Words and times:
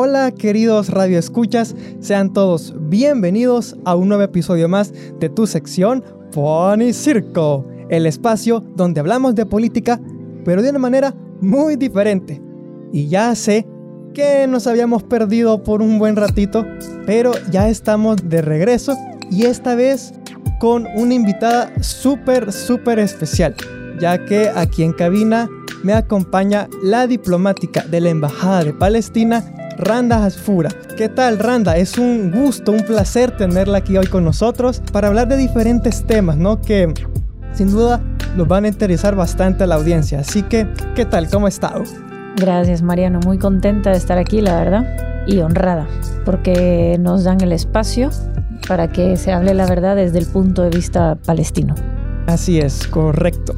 Hola 0.00 0.30
queridos 0.30 0.90
radioescuchas, 0.90 1.74
sean 1.98 2.32
todos 2.32 2.72
bienvenidos 2.78 3.76
a 3.84 3.96
un 3.96 4.06
nuevo 4.06 4.22
episodio 4.22 4.68
más 4.68 4.92
de 5.18 5.28
tu 5.28 5.44
sección 5.48 6.04
Pony 6.30 6.92
Circo, 6.92 7.66
el 7.88 8.06
espacio 8.06 8.62
donde 8.76 9.00
hablamos 9.00 9.34
de 9.34 9.44
política, 9.44 10.00
pero 10.44 10.62
de 10.62 10.70
una 10.70 10.78
manera 10.78 11.16
muy 11.40 11.74
diferente. 11.74 12.40
Y 12.92 13.08
ya 13.08 13.34
sé 13.34 13.66
que 14.14 14.46
nos 14.46 14.68
habíamos 14.68 15.02
perdido 15.02 15.64
por 15.64 15.82
un 15.82 15.98
buen 15.98 16.14
ratito, 16.14 16.64
pero 17.04 17.32
ya 17.50 17.68
estamos 17.68 18.18
de 18.22 18.40
regreso 18.40 18.96
y 19.32 19.46
esta 19.46 19.74
vez 19.74 20.14
con 20.60 20.86
una 20.94 21.14
invitada 21.14 21.72
súper, 21.82 22.52
súper 22.52 23.00
especial, 23.00 23.56
ya 24.00 24.24
que 24.24 24.48
aquí 24.48 24.84
en 24.84 24.92
cabina 24.92 25.48
me 25.82 25.92
acompaña 25.92 26.68
la 26.84 27.08
diplomática 27.08 27.82
de 27.82 28.00
la 28.00 28.10
Embajada 28.10 28.62
de 28.62 28.72
Palestina, 28.72 29.44
Randa 29.78 30.24
Hasfura. 30.24 30.70
¿Qué 30.96 31.08
tal, 31.08 31.38
Randa? 31.38 31.76
Es 31.76 31.98
un 31.98 32.32
gusto, 32.32 32.72
un 32.72 32.82
placer 32.82 33.30
tenerla 33.36 33.78
aquí 33.78 33.96
hoy 33.96 34.08
con 34.08 34.24
nosotros 34.24 34.82
para 34.92 35.06
hablar 35.06 35.28
de 35.28 35.36
diferentes 35.36 36.04
temas, 36.04 36.36
¿no? 36.36 36.60
Que 36.60 36.92
sin 37.52 37.70
duda 37.70 38.00
los 38.36 38.48
van 38.48 38.64
a 38.64 38.68
interesar 38.68 39.14
bastante 39.14 39.64
a 39.64 39.66
la 39.68 39.76
audiencia. 39.76 40.18
Así 40.18 40.42
que, 40.42 40.66
¿qué 40.96 41.04
tal? 41.04 41.30
¿Cómo 41.30 41.46
está? 41.46 41.74
Gracias 42.36 42.82
Mariano, 42.82 43.20
muy 43.24 43.38
contenta 43.38 43.90
de 43.90 43.98
estar 43.98 44.18
aquí, 44.18 44.40
la 44.40 44.58
verdad, 44.58 45.24
y 45.28 45.38
honrada, 45.38 45.86
porque 46.24 46.96
nos 46.98 47.22
dan 47.22 47.40
el 47.40 47.52
espacio 47.52 48.10
para 48.66 48.88
que 48.88 49.16
se 49.16 49.32
hable 49.32 49.54
la 49.54 49.66
verdad 49.66 49.94
desde 49.94 50.18
el 50.18 50.26
punto 50.26 50.62
de 50.62 50.70
vista 50.70 51.16
palestino. 51.24 51.76
Así 52.26 52.58
es, 52.58 52.86
correcto. 52.88 53.54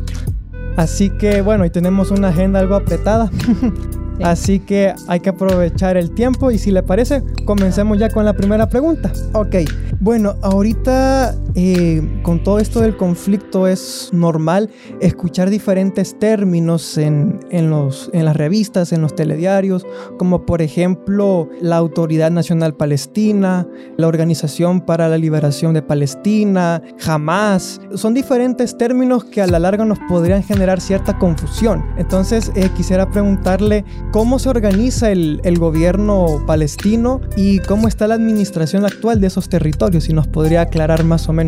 Así 0.77 1.09
que 1.09 1.41
bueno, 1.41 1.65
y 1.65 1.71
tenemos 1.71 2.11
una 2.11 2.29
agenda 2.29 2.61
algo 2.61 2.75
apretada. 2.75 3.31
Así 4.23 4.61
que 4.61 4.93
hay 5.09 5.21
que 5.21 5.31
aprovechar 5.31 5.97
el 5.97 6.11
tiempo 6.13 6.51
y 6.51 6.59
si 6.59 6.71
le 6.71 6.83
parece, 6.83 7.23
comencemos 7.45 7.99
ya 7.99 8.11
con 8.11 8.25
la 8.25 8.35
primera 8.35 8.69
pregunta. 8.69 9.13
Ok, 9.33 9.57
bueno, 10.01 10.37
ahorita 10.43 11.35
eh, 11.55 12.21
con 12.23 12.43
todo 12.43 12.61
esto 12.61 12.81
del 12.81 12.97
conflicto 12.97 13.67
es 13.67 14.11
normal 14.13 14.71
escuchar 15.01 15.51
diferentes 15.51 16.19
términos 16.19 16.97
en, 16.97 17.41
en, 17.51 17.71
los, 17.71 18.11
en 18.13 18.25
las 18.25 18.37
revistas, 18.37 18.93
en 18.93 19.03
los 19.03 19.17
telediarios, 19.17 19.85
como 20.17 20.47
por 20.47 20.63
ejemplo 20.63 21.49
la 21.61 21.77
Autoridad 21.77 22.31
Nacional 22.31 22.75
Palestina, 22.77 23.67
la 23.97 24.07
Organización 24.07 24.81
para 24.81 25.09
la 25.09 25.19
Liberación 25.19 25.75
de 25.75 25.83
Palestina, 25.83 26.83
Hamas. 27.05 27.81
Son 27.95 28.15
diferentes 28.15 28.79
términos 28.79 29.25
que 29.25 29.43
a 29.43 29.47
la 29.47 29.59
larga 29.59 29.85
nos 29.85 29.99
podrían 30.09 30.43
generar 30.43 30.81
cierta 30.81 31.19
confusión. 31.19 31.85
Entonces 31.99 32.53
eh, 32.55 32.71
quisiera 32.77 33.11
preguntarle 33.11 33.85
cómo 34.13 34.39
se 34.39 34.49
organiza 34.49 35.11
el, 35.11 35.41
el, 35.45 35.59
gobierno 35.59 36.43
palestino 36.47 37.21
y 37.37 37.59
cómo 37.61 37.89
está 37.89 38.07
la 38.07 38.15
administración 38.15 38.85
actual 38.85 39.21
de 39.21 39.27
esos 39.27 39.49
territorios, 39.49 40.05
si 40.05 40.13
nos 40.13 40.29
podría 40.29 40.63
aclarar 40.63 41.05
más 41.05 41.29
o 41.29 41.33
menos 41.33 41.40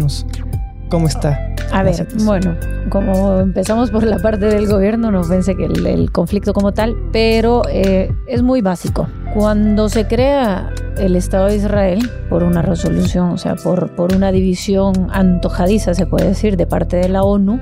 cómo 0.88 1.06
está. 1.06 1.38
A 1.72 1.82
ver, 1.82 2.06
bueno, 2.24 2.54
como 2.90 3.40
empezamos 3.40 3.90
por 3.90 4.04
la 4.04 4.18
parte 4.18 4.44
del 4.44 4.66
gobierno, 4.66 5.10
no 5.10 5.22
pensé 5.22 5.54
que 5.54 5.64
el, 5.64 5.86
el 5.86 6.12
conflicto 6.12 6.52
como 6.52 6.72
tal, 6.72 6.94
pero 7.12 7.62
eh, 7.70 8.12
es 8.26 8.42
muy 8.42 8.60
básico. 8.60 9.08
Cuando 9.32 9.88
se 9.88 10.06
crea 10.06 10.70
el 10.98 11.16
Estado 11.16 11.46
de 11.46 11.56
Israel 11.56 12.10
por 12.28 12.42
una 12.42 12.60
resolución, 12.60 13.30
o 13.30 13.38
sea, 13.38 13.54
por, 13.56 13.90
por 13.96 14.14
una 14.14 14.30
división 14.32 15.08
antojadiza, 15.10 15.94
se 15.94 16.04
puede 16.04 16.28
decir, 16.28 16.58
de 16.58 16.66
parte 16.66 16.98
de 16.98 17.08
la 17.08 17.22
ONU, 17.22 17.58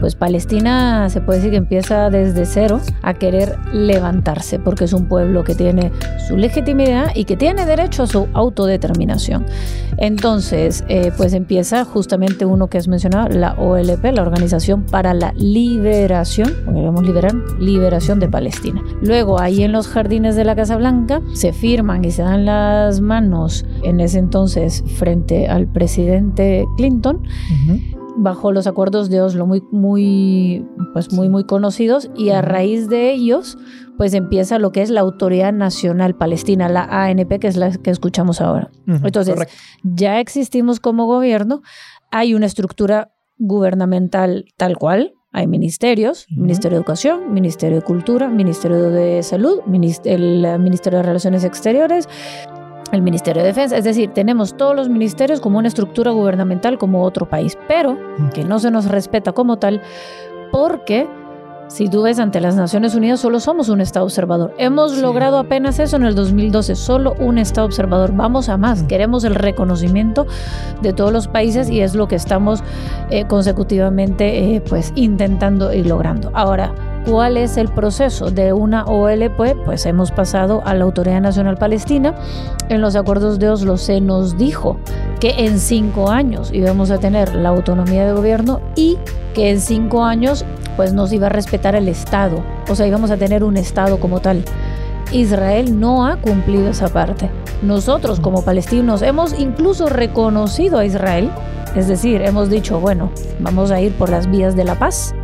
pues 0.00 0.14
Palestina 0.14 1.08
se 1.10 1.20
puede 1.20 1.38
decir 1.38 1.52
que 1.52 1.58
empieza 1.58 2.10
desde 2.10 2.46
cero 2.46 2.80
a 3.02 3.14
querer 3.14 3.56
levantarse, 3.72 4.58
porque 4.58 4.84
es 4.84 4.92
un 4.92 5.06
pueblo 5.06 5.44
que 5.44 5.54
tiene 5.54 5.92
su 6.26 6.36
legitimidad 6.36 7.12
y 7.14 7.24
que 7.24 7.36
tiene 7.36 7.66
derecho 7.66 8.04
a 8.04 8.06
su 8.06 8.28
autodeterminación. 8.32 9.46
Entonces, 9.98 10.84
eh, 10.88 11.12
pues 11.16 11.34
empieza 11.34 11.84
justamente 11.84 12.46
uno 12.46 12.68
que 12.68 12.78
has 12.78 12.88
mencionado, 12.88 13.28
la 13.28 13.54
OLP, 13.54 14.04
la 14.12 14.22
Organización 14.22 14.84
para 14.84 15.12
la 15.14 15.32
Liberación, 15.36 16.54
queremos 16.64 17.04
liberar, 17.04 17.34
liberación 17.58 18.18
de 18.18 18.28
Palestina. 18.28 18.82
Luego, 19.02 19.38
ahí 19.38 19.62
en 19.62 19.72
los 19.72 19.88
jardines 19.88 20.36
de 20.36 20.44
la 20.44 20.56
Casa 20.56 20.76
Blanca, 20.76 21.20
se 21.34 21.52
firman 21.52 22.04
y 22.04 22.10
se 22.10 22.22
dan 22.22 22.46
las 22.46 23.00
manos 23.00 23.66
en 23.82 24.00
ese 24.00 24.18
entonces 24.18 24.82
frente 24.96 25.48
al 25.48 25.66
presidente 25.66 26.66
Clinton. 26.76 27.22
Bajo 28.16 28.52
los 28.52 28.66
acuerdos 28.66 29.10
de 29.10 29.22
Oslo 29.22 29.46
muy 29.46 29.62
muy 29.70 30.66
pues 30.92 31.12
muy 31.12 31.28
muy 31.28 31.44
conocidos 31.44 32.10
y 32.16 32.30
a 32.30 32.42
raíz 32.42 32.88
de 32.88 33.10
ellos 33.12 33.56
pues 33.96 34.14
empieza 34.14 34.58
lo 34.58 34.72
que 34.72 34.80
es 34.80 34.88
la 34.88 35.02
Autoridad 35.02 35.52
Nacional 35.52 36.14
Palestina, 36.14 36.70
la 36.70 36.84
ANP, 36.84 37.38
que 37.38 37.48
es 37.48 37.58
la 37.58 37.70
que 37.70 37.90
escuchamos 37.90 38.40
ahora. 38.40 38.70
Uh 38.86 38.92
-huh, 38.92 39.00
Entonces, 39.04 39.34
correcto. 39.34 39.54
ya 39.82 40.20
existimos 40.20 40.80
como 40.80 41.04
gobierno, 41.04 41.60
hay 42.10 42.32
una 42.32 42.46
estructura 42.46 43.12
gubernamental 43.36 44.46
tal 44.56 44.78
cual, 44.78 45.12
hay 45.32 45.46
ministerios, 45.46 46.26
uh 46.30 46.34
-huh. 46.34 46.40
Ministerio 46.40 46.76
de 46.76 46.80
Educación, 46.80 47.34
Ministerio 47.34 47.76
de 47.76 47.82
Cultura, 47.82 48.28
Ministerio 48.30 48.88
de 48.90 49.22
Salud, 49.22 49.60
el 50.04 50.58
Ministerio 50.58 51.00
de 51.00 51.02
Relaciones 51.02 51.44
Exteriores, 51.44 52.08
el 52.92 53.02
Ministerio 53.02 53.42
de 53.42 53.48
Defensa, 53.48 53.76
es 53.76 53.84
decir, 53.84 54.10
tenemos 54.12 54.56
todos 54.56 54.74
los 54.74 54.88
ministerios 54.88 55.40
como 55.40 55.58
una 55.58 55.68
estructura 55.68 56.10
gubernamental 56.10 56.78
como 56.78 57.04
otro 57.04 57.28
país, 57.28 57.56
pero 57.68 57.96
que 58.34 58.44
no 58.44 58.58
se 58.58 58.70
nos 58.70 58.86
respeta 58.86 59.32
como 59.32 59.58
tal 59.58 59.80
porque 60.50 61.08
si 61.70 61.88
tú 61.88 62.02
ves 62.02 62.18
ante 62.18 62.40
las 62.40 62.56
Naciones 62.56 62.96
Unidas 62.96 63.20
solo 63.20 63.38
somos 63.38 63.68
un 63.68 63.80
Estado 63.80 64.04
observador. 64.04 64.52
Hemos 64.58 64.96
sí. 64.96 65.00
logrado 65.00 65.38
apenas 65.38 65.78
eso 65.78 65.96
en 65.96 66.02
el 66.02 66.16
2012, 66.16 66.74
solo 66.74 67.14
un 67.20 67.38
Estado 67.38 67.66
observador. 67.66 68.12
Vamos 68.12 68.48
a 68.48 68.56
más, 68.56 68.82
queremos 68.82 69.22
el 69.22 69.36
reconocimiento 69.36 70.26
de 70.82 70.92
todos 70.92 71.12
los 71.12 71.28
países 71.28 71.70
y 71.70 71.80
es 71.80 71.94
lo 71.94 72.08
que 72.08 72.16
estamos 72.16 72.64
eh, 73.10 73.24
consecutivamente 73.26 74.56
eh, 74.56 74.60
pues 74.60 74.92
intentando 74.96 75.72
y 75.72 75.84
logrando. 75.84 76.32
Ahora, 76.34 76.74
¿Cuál 77.06 77.38
es 77.38 77.56
el 77.56 77.68
proceso 77.68 78.30
de 78.30 78.52
una 78.52 78.84
OLP? 78.84 79.64
Pues 79.64 79.86
hemos 79.86 80.10
pasado 80.10 80.62
a 80.66 80.74
la 80.74 80.84
Autoridad 80.84 81.20
Nacional 81.20 81.56
Palestina. 81.56 82.14
En 82.68 82.82
los 82.82 82.94
acuerdos 82.94 83.38
de 83.38 83.48
Oslo 83.48 83.78
se 83.78 84.00
nos 84.00 84.36
dijo 84.36 84.76
que 85.18 85.46
en 85.46 85.58
cinco 85.58 86.10
años 86.10 86.50
íbamos 86.52 86.90
a 86.90 86.98
tener 86.98 87.34
la 87.34 87.48
autonomía 87.48 88.06
de 88.06 88.12
gobierno 88.12 88.60
y 88.76 88.98
que 89.34 89.50
en 89.50 89.60
cinco 89.60 90.04
años 90.04 90.44
pues 90.76 90.92
nos 90.92 91.12
iba 91.12 91.26
a 91.26 91.30
respetar 91.30 91.74
el 91.74 91.88
Estado. 91.88 92.44
O 92.68 92.74
sea, 92.74 92.86
íbamos 92.86 93.10
a 93.10 93.16
tener 93.16 93.44
un 93.44 93.56
Estado 93.56 93.98
como 93.98 94.20
tal. 94.20 94.44
Israel 95.12 95.78
no 95.78 96.06
ha 96.06 96.16
cumplido 96.16 96.68
esa 96.68 96.88
parte. 96.88 97.30
Nosotros 97.62 98.20
como 98.20 98.42
palestinos 98.42 99.02
hemos 99.02 99.38
incluso 99.38 99.88
reconocido 99.88 100.78
a 100.78 100.84
Israel 100.84 101.30
es 101.76 101.86
decir, 101.86 102.22
hemos 102.22 102.50
dicho, 102.50 102.80
bueno, 102.80 103.12
vamos 103.38 103.70
a 103.70 103.80
ir 103.80 103.92
por 103.92 104.10
las 104.10 104.28
vías 104.28 104.56
de 104.56 104.64
la 104.64 104.74
paz, 104.74 105.14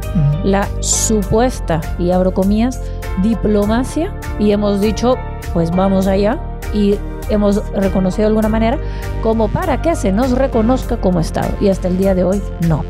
la 0.45 0.69
supuesta, 0.81 1.81
y 1.99 2.13
abro 2.13 2.33
comillas, 2.33 2.81
diplomacia, 3.23 4.15
y 4.39 4.53
hemos 4.53 4.81
dicho, 4.81 5.17
pues 5.53 5.73
vamos 5.73 6.07
allá, 6.07 6.39
y 6.73 6.97
hemos 7.31 7.69
reconocido 7.73 8.23
de 8.23 8.29
alguna 8.29 8.49
manera 8.49 8.79
como 9.23 9.49
para 9.49 9.83
que 9.83 9.97
se 9.97 10.13
nos 10.13 10.31
reconozca 10.33 10.99
como 10.99 11.19
Estado, 11.19 11.51
y 11.61 11.69
hasta 11.69 11.89
el 11.89 11.99
día 11.99 12.15
de 12.15 12.23
hoy 12.23 12.41
no. 12.69 12.85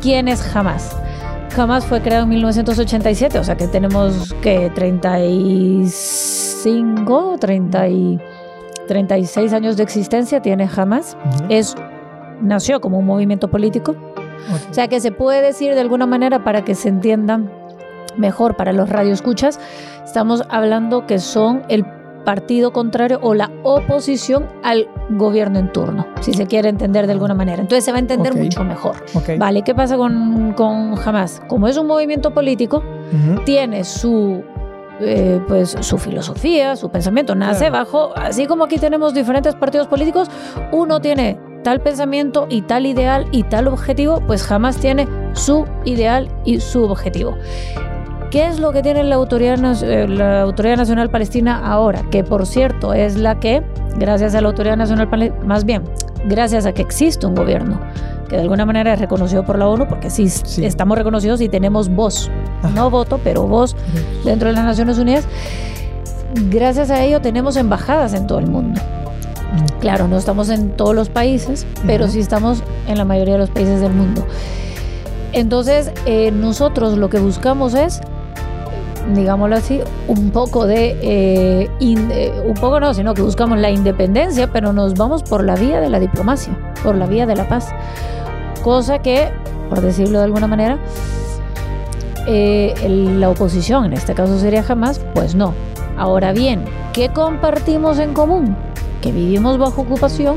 ¿Quién 0.00 0.28
es 0.28 0.40
jamás? 0.42 0.96
Jamás 1.54 1.86
fue 1.86 2.00
creado 2.00 2.24
en 2.24 2.30
1987, 2.30 3.38
o 3.38 3.44
sea 3.44 3.56
que 3.56 3.68
tenemos 3.68 4.34
que 4.42 4.72
35, 4.74 7.36
30 7.38 7.88
y 7.88 8.18
36 8.88 9.52
años 9.52 9.76
de 9.76 9.84
existencia 9.84 10.42
tiene. 10.42 10.64
Ujú. 10.64 10.96
Es 11.48 11.76
nació 12.40 12.80
como 12.80 12.98
un 12.98 13.06
movimiento 13.06 13.46
político. 13.48 13.94
O 14.70 14.74
sea 14.74 14.88
que 14.88 14.98
se 15.00 15.12
puede 15.12 15.42
decir 15.42 15.74
de 15.74 15.80
alguna 15.80 16.06
manera 16.06 16.42
para 16.42 16.64
que 16.64 16.74
se 16.74 16.88
entiendan 16.88 17.52
mejor 18.16 18.56
para 18.56 18.72
los 18.72 18.88
radioescuchas, 18.88 19.60
estamos 20.04 20.42
hablando 20.48 21.06
que 21.06 21.20
son 21.20 21.62
el 21.68 21.86
partido 22.24 22.72
contrario 22.72 23.18
o 23.22 23.34
la 23.34 23.50
oposición 23.62 24.46
al 24.62 24.88
gobierno 25.10 25.58
en 25.58 25.70
turno, 25.72 26.06
si 26.20 26.32
se 26.32 26.46
quiere 26.46 26.68
entender 26.68 27.06
de 27.06 27.12
alguna 27.12 27.34
manera. 27.34 27.60
Entonces 27.62 27.84
se 27.84 27.92
va 27.92 27.98
a 27.98 28.00
entender 28.00 28.34
mucho 28.34 28.64
mejor. 28.64 28.96
Vale, 29.38 29.62
¿qué 29.62 29.74
pasa 29.74 29.96
con, 29.96 30.52
con 30.54 30.94
Hamas? 31.04 31.42
Como 31.48 31.68
es 31.68 31.76
un 31.76 31.86
movimiento 31.86 32.32
político, 32.32 32.82
tiene 33.44 33.84
su 33.84 34.42
eh, 35.00 35.40
pues 35.48 35.76
su 35.80 35.98
filosofía, 35.98 36.76
su 36.76 36.88
pensamiento, 36.88 37.34
nace 37.34 37.68
Claro. 37.68 37.84
bajo, 37.84 38.12
así 38.16 38.46
como 38.46 38.64
aquí 38.64 38.78
tenemos 38.78 39.12
diferentes 39.12 39.54
partidos 39.56 39.88
políticos, 39.88 40.30
uno 40.70 41.00
tiene 41.00 41.38
tal 41.64 41.80
pensamiento 41.80 42.46
y 42.48 42.62
tal 42.62 42.86
ideal 42.86 43.26
y 43.32 43.42
tal 43.42 43.66
objetivo, 43.68 44.20
pues 44.26 44.44
jamás 44.44 44.76
tiene 44.76 45.08
su 45.32 45.66
ideal 45.84 46.28
y 46.44 46.60
su 46.60 46.84
objetivo. 46.84 47.36
¿Qué 48.34 48.48
es 48.48 48.58
lo 48.58 48.72
que 48.72 48.82
tiene 48.82 49.04
la 49.04 49.14
Autoridad, 49.14 49.58
Nas- 49.58 49.84
eh, 49.84 50.08
la 50.08 50.42
Autoridad 50.42 50.76
Nacional 50.76 51.08
Palestina 51.08 51.60
ahora? 51.64 52.02
Que 52.10 52.24
por 52.24 52.46
cierto 52.46 52.92
es 52.92 53.16
la 53.16 53.38
que, 53.38 53.62
gracias 53.96 54.34
a 54.34 54.40
la 54.40 54.48
Autoridad 54.48 54.76
Nacional 54.76 55.08
Palestina, 55.08 55.44
más 55.46 55.64
bien, 55.64 55.84
gracias 56.24 56.66
a 56.66 56.72
que 56.72 56.82
existe 56.82 57.28
un 57.28 57.36
gobierno 57.36 57.78
que 58.28 58.34
de 58.34 58.42
alguna 58.42 58.66
manera 58.66 58.92
es 58.94 58.98
reconocido 58.98 59.44
por 59.44 59.56
la 59.56 59.68
ONU, 59.68 59.86
porque 59.86 60.10
sí, 60.10 60.28
Sí. 60.28 60.64
estamos 60.64 60.98
reconocidos 60.98 61.40
y 61.42 61.48
tenemos 61.48 61.88
voz, 61.88 62.28
Ajá. 62.64 62.70
no 62.74 62.90
voto, 62.90 63.20
pero 63.22 63.44
voz 63.46 63.76
dentro 64.24 64.48
de 64.48 64.54
las 64.54 64.64
Naciones 64.64 64.98
Unidas. 64.98 65.28
Gracias 66.50 66.90
a 66.90 67.04
ello 67.04 67.20
tenemos 67.20 67.54
embajadas 67.56 68.14
en 68.14 68.26
todo 68.26 68.40
el 68.40 68.48
mundo. 68.48 68.80
Claro, 69.78 70.08
no 70.08 70.16
estamos 70.16 70.48
en 70.48 70.70
todos 70.70 70.92
los 70.96 71.08
países, 71.08 71.68
pero 71.86 72.08
sí 72.08 72.18
estamos 72.18 72.64
en 72.88 72.98
la 72.98 73.04
mayoría 73.04 73.34
de 73.34 73.38
los 73.38 73.50
países 73.50 73.80
del 73.80 73.92
mundo. 73.92 74.26
Entonces, 75.32 75.92
eh, 76.06 76.32
nosotros 76.32 76.98
lo 76.98 77.08
que 77.10 77.20
buscamos 77.20 77.74
es, 77.74 78.00
digámoslo 79.12 79.56
así, 79.56 79.80
un 80.08 80.30
poco 80.30 80.66
de, 80.66 80.96
eh, 81.02 81.70
eh, 81.80 82.42
un 82.44 82.54
poco 82.54 82.80
no, 82.80 82.94
sino 82.94 83.12
que 83.14 83.22
buscamos 83.22 83.58
la 83.58 83.70
independencia, 83.70 84.50
pero 84.52 84.72
nos 84.72 84.94
vamos 84.94 85.22
por 85.22 85.44
la 85.44 85.56
vía 85.56 85.80
de 85.80 85.90
la 85.90 86.00
diplomacia, 86.00 86.56
por 86.82 86.94
la 86.96 87.06
vía 87.06 87.26
de 87.26 87.36
la 87.36 87.48
paz. 87.48 87.68
Cosa 88.62 89.00
que, 89.00 89.28
por 89.68 89.80
decirlo 89.80 90.18
de 90.18 90.24
alguna 90.24 90.46
manera, 90.46 90.78
eh, 92.26 92.74
el- 92.82 93.20
la 93.20 93.28
oposición, 93.30 93.84
en 93.84 93.92
este 93.92 94.14
caso 94.14 94.38
sería 94.38 94.62
jamás, 94.62 95.00
pues 95.14 95.34
no. 95.34 95.52
Ahora 95.96 96.32
bien, 96.32 96.64
¿qué 96.92 97.10
compartimos 97.10 97.98
en 97.98 98.14
común? 98.14 98.56
Que 99.02 99.12
vivimos 99.12 99.58
bajo 99.58 99.82
ocupación, 99.82 100.36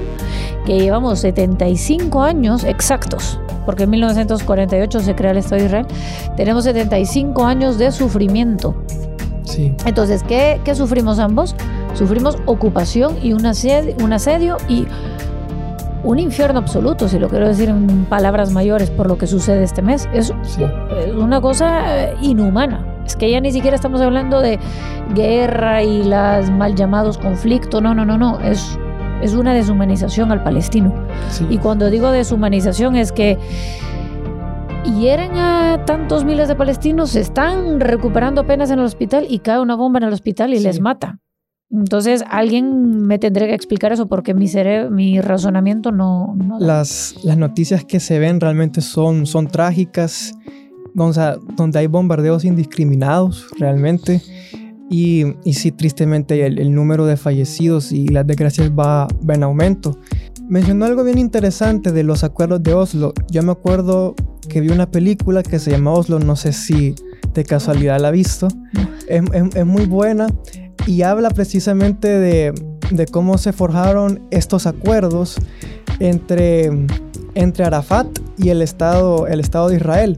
que 0.67 0.77
llevamos 0.79 1.19
75 1.19 2.21
años 2.21 2.65
exactos, 2.65 3.39
porque 3.65 3.83
en 3.83 3.91
1948 3.91 4.99
se 4.99 5.15
crea 5.15 5.31
el 5.31 5.37
Estado 5.37 5.61
de 5.61 5.65
Israel, 5.67 5.87
tenemos 6.35 6.65
75 6.65 7.45
años 7.45 7.77
de 7.77 7.89
sufrimiento. 7.93 8.75
Sí. 9.43 9.73
Entonces, 9.85 10.23
¿qué, 10.23 10.59
qué 10.65 10.75
sufrimos 10.75 11.19
ambos? 11.19 11.55
Sufrimos 11.93 12.37
ocupación 12.45 13.15
y 13.23 13.31
un 13.31 13.45
asedio, 13.45 13.95
un 14.03 14.11
asedio 14.11 14.57
y 14.67 14.85
un 16.03 16.19
infierno 16.19 16.59
absoluto, 16.59 17.07
si 17.07 17.17
lo 17.17 17.29
quiero 17.29 17.47
decir 17.47 17.69
en 17.69 18.05
palabras 18.05 18.51
mayores, 18.51 18.89
por 18.89 19.07
lo 19.07 19.17
que 19.17 19.25
sucede 19.25 19.63
este 19.63 19.81
mes. 19.81 20.07
Es, 20.13 20.33
Sí. 20.43 20.63
una 21.17 21.39
cosa 21.39 21.97
eh, 22.09 22.13
inhumana. 22.21 22.85
Es 23.05 23.15
que 23.15 23.31
ya 23.31 23.39
ni 23.39 23.53
siquiera 23.53 23.75
estamos 23.75 24.01
hablando 24.01 24.41
de 24.41 24.59
guerra 25.15 25.81
y 25.81 26.03
las 26.03 26.51
mal 26.51 26.75
llamados 26.75 27.17
conflictos. 27.17 27.81
No, 27.81 27.93
no, 27.95 28.03
no, 28.05 28.17
no. 28.17 28.39
Es, 28.41 28.77
es 29.21 29.33
una 29.33 29.53
deshumanización 29.53 30.31
al 30.31 30.43
palestino. 30.43 30.93
Sí. 31.29 31.45
Y 31.49 31.57
cuando 31.57 31.89
digo 31.89 32.11
deshumanización 32.11 32.95
es 32.95 33.11
que 33.11 33.37
hieren 34.99 35.31
a 35.35 35.83
tantos 35.85 36.23
miles 36.25 36.47
de 36.47 36.55
palestinos, 36.55 37.11
se 37.11 37.19
están 37.21 37.79
recuperando 37.79 38.41
apenas 38.41 38.71
en 38.71 38.79
el 38.79 38.85
hospital 38.85 39.25
y 39.29 39.39
cae 39.39 39.59
una 39.59 39.75
bomba 39.75 39.99
en 39.99 40.05
el 40.05 40.13
hospital 40.13 40.53
y 40.53 40.57
Sí. 40.57 40.63
les 40.63 40.79
mata. 40.79 41.19
Entonces 41.69 42.23
alguien 42.29 43.05
me 43.07 43.19
tendré 43.19 43.47
que 43.47 43.53
explicar 43.53 43.91
eso 43.91 44.07
porque 44.07 44.33
mi 44.33 44.47
cere- 44.47 44.89
mi 44.89 45.19
razonamiento 45.19 45.91
no... 45.91 46.33
no. 46.37 46.59
Las, 46.59 47.15
las 47.23 47.37
noticias 47.37 47.83
que 47.83 47.99
se 47.99 48.19
ven 48.19 48.39
realmente 48.39 48.79
son, 48.79 49.25
son 49.25 49.47
trágicas, 49.47 50.33
sea, 51.11 51.35
donde 51.57 51.79
hay 51.79 51.87
bombardeos 51.87 52.45
indiscriminados 52.45 53.47
realmente. 53.59 54.21
Y, 54.89 55.25
y 55.43 55.53
sí, 55.53 55.71
tristemente 55.71 56.45
el, 56.45 56.59
el 56.59 56.73
número 56.73 57.05
de 57.05 57.17
fallecidos 57.17 57.91
y 57.91 58.07
las 58.07 58.25
desgracias 58.25 58.71
va, 58.71 59.07
va 59.29 59.33
en 59.35 59.43
aumento. 59.43 59.99
Mencionó 60.47 60.85
algo 60.85 61.03
bien 61.03 61.17
interesante 61.17 61.91
de 61.91 62.03
los 62.03 62.23
acuerdos 62.23 62.63
de 62.63 62.73
Oslo. 62.73 63.13
Yo 63.29 63.43
me 63.43 63.51
acuerdo 63.51 64.15
que 64.47 64.61
vi 64.61 64.69
una 64.69 64.89
película 64.89 65.43
que 65.43 65.59
se 65.59 65.71
llama 65.71 65.91
Oslo, 65.91 66.19
no 66.19 66.37
sé 66.37 66.53
si 66.53 66.95
de 67.33 67.43
casualidad 67.43 67.99
la 67.99 68.07
ha 68.07 68.11
visto. 68.11 68.47
Es, 69.09 69.21
es- 69.33 69.55
es 69.55 69.65
muy 69.65 69.85
buena 69.85 70.27
y 70.85 71.01
habla 71.01 71.31
precisamente 71.31 72.07
de, 72.07 72.53
de 72.91 73.05
cómo 73.07 73.37
se 73.37 73.51
forjaron 73.51 74.21
estos 74.31 74.67
acuerdos 74.67 75.35
entre, 75.99 76.71
entre 77.35 77.65
Arafat 77.65 78.07
y 78.37 78.49
el 78.49 78.61
Estado, 78.61 79.27
el 79.27 79.41
Estado 79.41 79.67
de 79.67 79.75
Israel. 79.75 80.15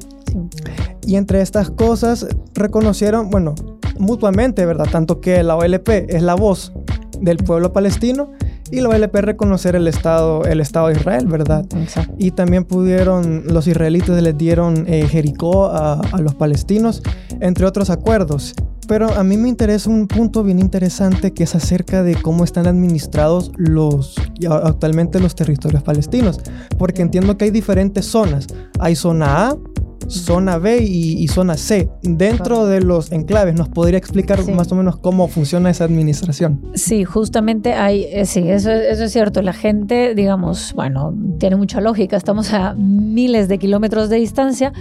Y 1.08 1.16
entre 1.16 1.42
estas 1.42 1.72
cosas 1.72 2.28
reconocieron, 2.54 3.32
bueno, 3.32 3.56
mutuamente, 4.00 4.66
¿verdad? 4.66 4.88
Tanto 4.92 5.22
que 5.22 5.44
la 5.44 5.56
OLP 5.56 5.90
es 6.08 6.24
la 6.24 6.36
voz 6.36 6.74
del 7.22 7.38
pueblo 7.38 7.74
palestino 7.74 8.32
y 8.72 8.82
la 8.82 8.90
OLP 8.90 9.16
reconocer 9.16 9.76
el 9.76 9.88
Estado, 9.88 10.44
el 10.46 10.62
Estado 10.62 10.88
de 10.88 10.94
Israel, 10.94 11.28
¿verdad? 11.28 11.66
Exacto. 11.76 12.14
Y 12.18 12.32
también 12.32 12.66
pudieron, 12.66 13.44
los 13.48 13.68
israelitas 13.68 14.22
les 14.22 14.38
dieron 14.38 14.86
eh, 14.88 15.08
Jericó 15.08 15.66
a, 15.66 15.94
a 15.94 16.22
los 16.22 16.36
palestinos, 16.36 17.02
entre 17.40 17.66
otros 17.66 17.90
acuerdos. 17.90 18.56
Pero 18.90 19.14
a 19.14 19.24
mí 19.24 19.38
me 19.38 19.48
interesa 19.48 19.88
un 19.90 20.08
punto 20.08 20.44
bien 20.44 20.58
interesante 20.58 21.32
que 21.32 21.44
es 21.44 21.54
acerca 21.54 22.02
de 22.02 22.16
cómo 22.16 22.44
están 22.44 22.66
administrados 22.66 23.52
los 23.56 24.16
actualmente 24.50 25.20
los 25.20 25.36
territorios 25.36 25.84
palestinos. 25.84 26.42
Porque 26.80 27.04
entiendo 27.04 27.38
que 27.38 27.46
hay 27.46 27.52
diferentes 27.52 28.06
zonas. 28.06 28.48
Hay 28.80 28.96
zona 28.96 29.50
A, 29.50 29.58
zona 30.08 30.58
B 30.58 30.82
y, 30.82 31.24
y 31.24 31.28
zona 31.28 31.56
C. 31.56 31.88
Dentro 32.02 32.66
de 32.66 32.82
los 32.82 33.12
enclaves, 33.12 33.54
¿nos 33.54 33.70
podría 33.70 34.00
explicar 34.00 34.42
Sí. 34.44 34.52
más 34.54 34.72
o 34.72 34.76
menos 34.76 34.98
cómo 34.98 35.28
funciona 35.28 35.70
esa 35.70 35.84
administración? 35.84 36.60
Sí, 36.74 37.04
justamente 37.04 37.74
hay, 37.74 38.06
eh, 38.06 38.26
sí, 38.26 38.50
eso, 38.50 38.72
eso 38.72 39.04
es 39.04 39.12
cierto. 39.12 39.44
La 39.44 39.54
gente, 39.54 40.16
digamos, 40.16 40.74
bueno, 40.74 41.14
tiene 41.38 41.58
mucha 41.58 41.80
lógica. 41.80 42.18
Estamos 42.18 42.54
a 42.54 42.74
miles 42.74 43.48
de 43.50 43.60
kilómetros 43.60 44.10
de 44.10 44.16
distancia. 44.16 44.74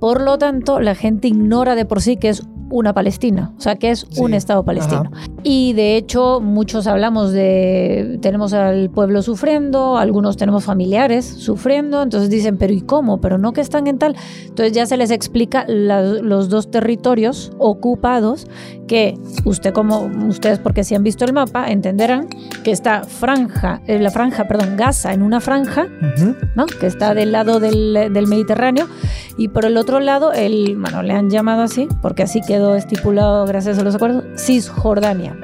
Por 0.00 0.20
lo 0.20 0.36
tanto, 0.36 0.80
la 0.80 0.94
gente 0.94 1.28
ignora 1.28 1.74
de 1.76 1.86
por 1.86 2.02
sí 2.02 2.18
que 2.18 2.28
es 2.28 2.42
una 2.76 2.92
Palestina, 2.92 3.52
o 3.56 3.60
sea, 3.60 3.76
que 3.76 3.90
es 3.92 4.06
Sí, 4.10 4.20
un 4.20 4.34
Estado 4.34 4.64
palestino. 4.64 5.10
Y 5.44 5.72
de 5.74 5.96
hecho, 5.96 6.40
muchos 6.40 6.86
hablamos 6.88 7.30
de, 7.32 8.18
tenemos 8.20 8.52
al 8.52 8.90
pueblo 8.90 9.22
sufriendo, 9.22 9.96
algunos 9.96 10.36
tenemos 10.36 10.64
familiares 10.64 11.24
sufriendo, 11.24 12.02
entonces 12.02 12.30
dicen, 12.30 12.56
pero 12.58 12.72
¿y 12.72 12.80
cómo? 12.80 13.20
Pero 13.20 13.38
no 13.38 13.52
que 13.52 13.60
están 13.60 13.86
en 13.86 13.98
tal. 13.98 14.16
Entonces 14.48 14.72
ya 14.72 14.86
se 14.86 14.96
les 14.96 15.10
explica 15.12 15.64
la- 15.68 16.02
los 16.02 16.48
dos 16.48 16.70
territorios 16.70 17.52
ocupados 17.58 18.46
que 18.88 19.14
usted 19.44 19.72
como 19.72 20.10
ustedes 20.28 20.58
porque 20.58 20.84
si 20.84 20.94
han 20.94 21.02
visto 21.02 21.24
el 21.24 21.32
mapa 21.32 21.70
entenderán 21.70 22.28
que 22.64 22.70
está 22.70 23.04
franja, 23.04 23.80
eh, 23.86 23.98
la 23.98 24.10
franja, 24.10 24.46
perdón, 24.48 24.76
Gaza 24.76 25.12
en 25.14 25.22
una 25.22 25.40
franja, 25.40 25.86
Ujú. 26.16 26.34
¿no? 26.54 26.66
Que 26.66 26.86
está 26.86 27.14
del 27.14 27.32
lado 27.32 27.60
del, 27.60 28.10
del 28.12 28.26
Mediterráneo 28.26 28.86
y 29.38 29.48
por 29.48 29.64
el 29.64 29.76
otro 29.76 30.00
lado 30.00 30.32
el, 30.32 30.76
bueno, 30.76 31.02
le 31.02 31.12
han 31.14 31.30
llamado 31.30 31.62
así 31.62 31.88
porque 32.02 32.22
así 32.24 32.40
quedó 32.46 32.63
estipulado 32.74 33.44
gracias 33.46 33.78
a 33.78 33.82
los 33.82 33.94
acuerdos, 33.94 34.24
Cisjordania. 34.36 35.36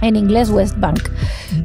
En 0.00 0.16
inglés 0.16 0.48
West 0.50 0.78
Bank. 0.78 1.00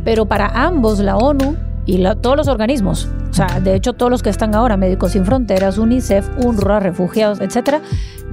Pero 0.03 0.25
para 0.25 0.47
ambos 0.65 0.99
la 0.99 1.17
ONU 1.17 1.55
y 1.85 1.97
la- 1.99 2.15
todos 2.15 2.35
los 2.37 2.47
organismos, 2.47 3.07
o 3.29 3.33
sea, 3.33 3.59
de 3.59 3.75
hecho 3.75 3.93
todos 3.93 4.09
los 4.09 4.23
que 4.23 4.29
están 4.29 4.55
ahora, 4.55 4.75
Médicos 4.77 5.11
Sin 5.11 5.25
Fronteras, 5.25 5.77
UNICEF, 5.77 6.27
UNRWA, 6.43 6.79
refugiados, 6.79 7.41
etcétera, 7.41 7.81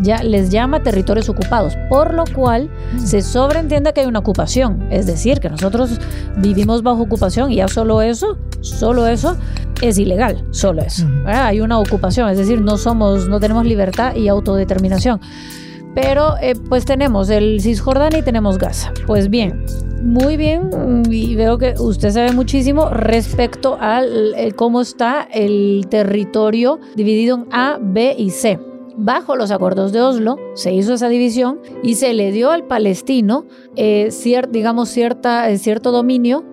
ya 0.01 0.23
les 0.23 0.51
llama 0.51 0.83
territorios 0.83 1.29
ocupados, 1.29 1.77
por 1.91 2.15
lo 2.15 2.25
cual 2.35 2.71
se 2.97 3.21
sobreentiende 3.21 3.93
que 3.93 4.01
hay 4.03 4.07
una 4.07 4.21
ocupación, 4.21 4.87
es 4.91 5.07
decir, 5.07 5.41
que 5.41 5.51
nosotros 5.51 5.99
vivimos 6.39 6.83
bajo 6.83 7.03
ocupación 7.03 7.51
y 7.51 7.57
ya 7.57 7.69
solo 7.69 8.01
eso, 8.01 8.39
solo 8.61 9.07
eso 9.07 9.37
es 9.83 9.99
ilegal, 9.99 10.45
solo 10.53 10.81
eso. 10.83 11.07
¿verdad? 11.25 11.47
Hay 11.47 11.61
una 11.61 11.79
ocupación, 11.79 12.29
es 12.31 12.39
decir, 12.39 12.61
no 12.63 12.79
somos, 12.79 13.29
no 13.29 13.41
tenemos 13.41 13.67
libertad 13.67 14.15
y 14.15 14.29
autodeterminación. 14.29 15.21
Pero 15.95 16.35
eh, 16.41 16.55
pues 16.69 16.85
tenemos 16.85 17.31
el 17.31 17.61
Cisjordania 17.61 18.21
y 18.21 18.23
tenemos 18.23 18.59
Gaza. 18.59 18.93
Pues 19.07 19.29
bien, 19.29 19.65
muy 20.03 20.37
bien, 20.37 20.71
y 21.11 21.35
veo 21.35 21.59
que 21.59 21.75
usted 21.79 22.11
sabe 22.11 22.33
muchísimo 22.33 22.89
respecto 22.91 23.77
a 23.81 24.01
cómo 24.57 24.81
está 24.81 25.23
el 25.33 25.87
territorio 25.91 26.79
dividido 26.97 27.37
en 27.37 27.47
A, 27.53 27.79
B 27.81 28.15
y 28.17 28.31
C. 28.31 28.59
bajo 28.97 29.35
los 29.37 29.51
acuerdos 29.51 29.93
de 29.93 30.01
Oslo 30.03 30.37
se 30.55 30.73
hizo 30.73 30.95
esa 30.95 31.09
división 31.09 31.59
y 31.83 31.95
se 31.95 32.13
le 32.15 32.33
dio 32.33 32.51
al 32.51 32.65
palestino, 32.65 33.47
eh, 33.77 34.09
cier- 34.11 34.49
digamos, 34.51 34.89
cierta, 34.91 35.49
eh, 35.51 35.59
cierto 35.59 35.91
dominio 35.91 36.45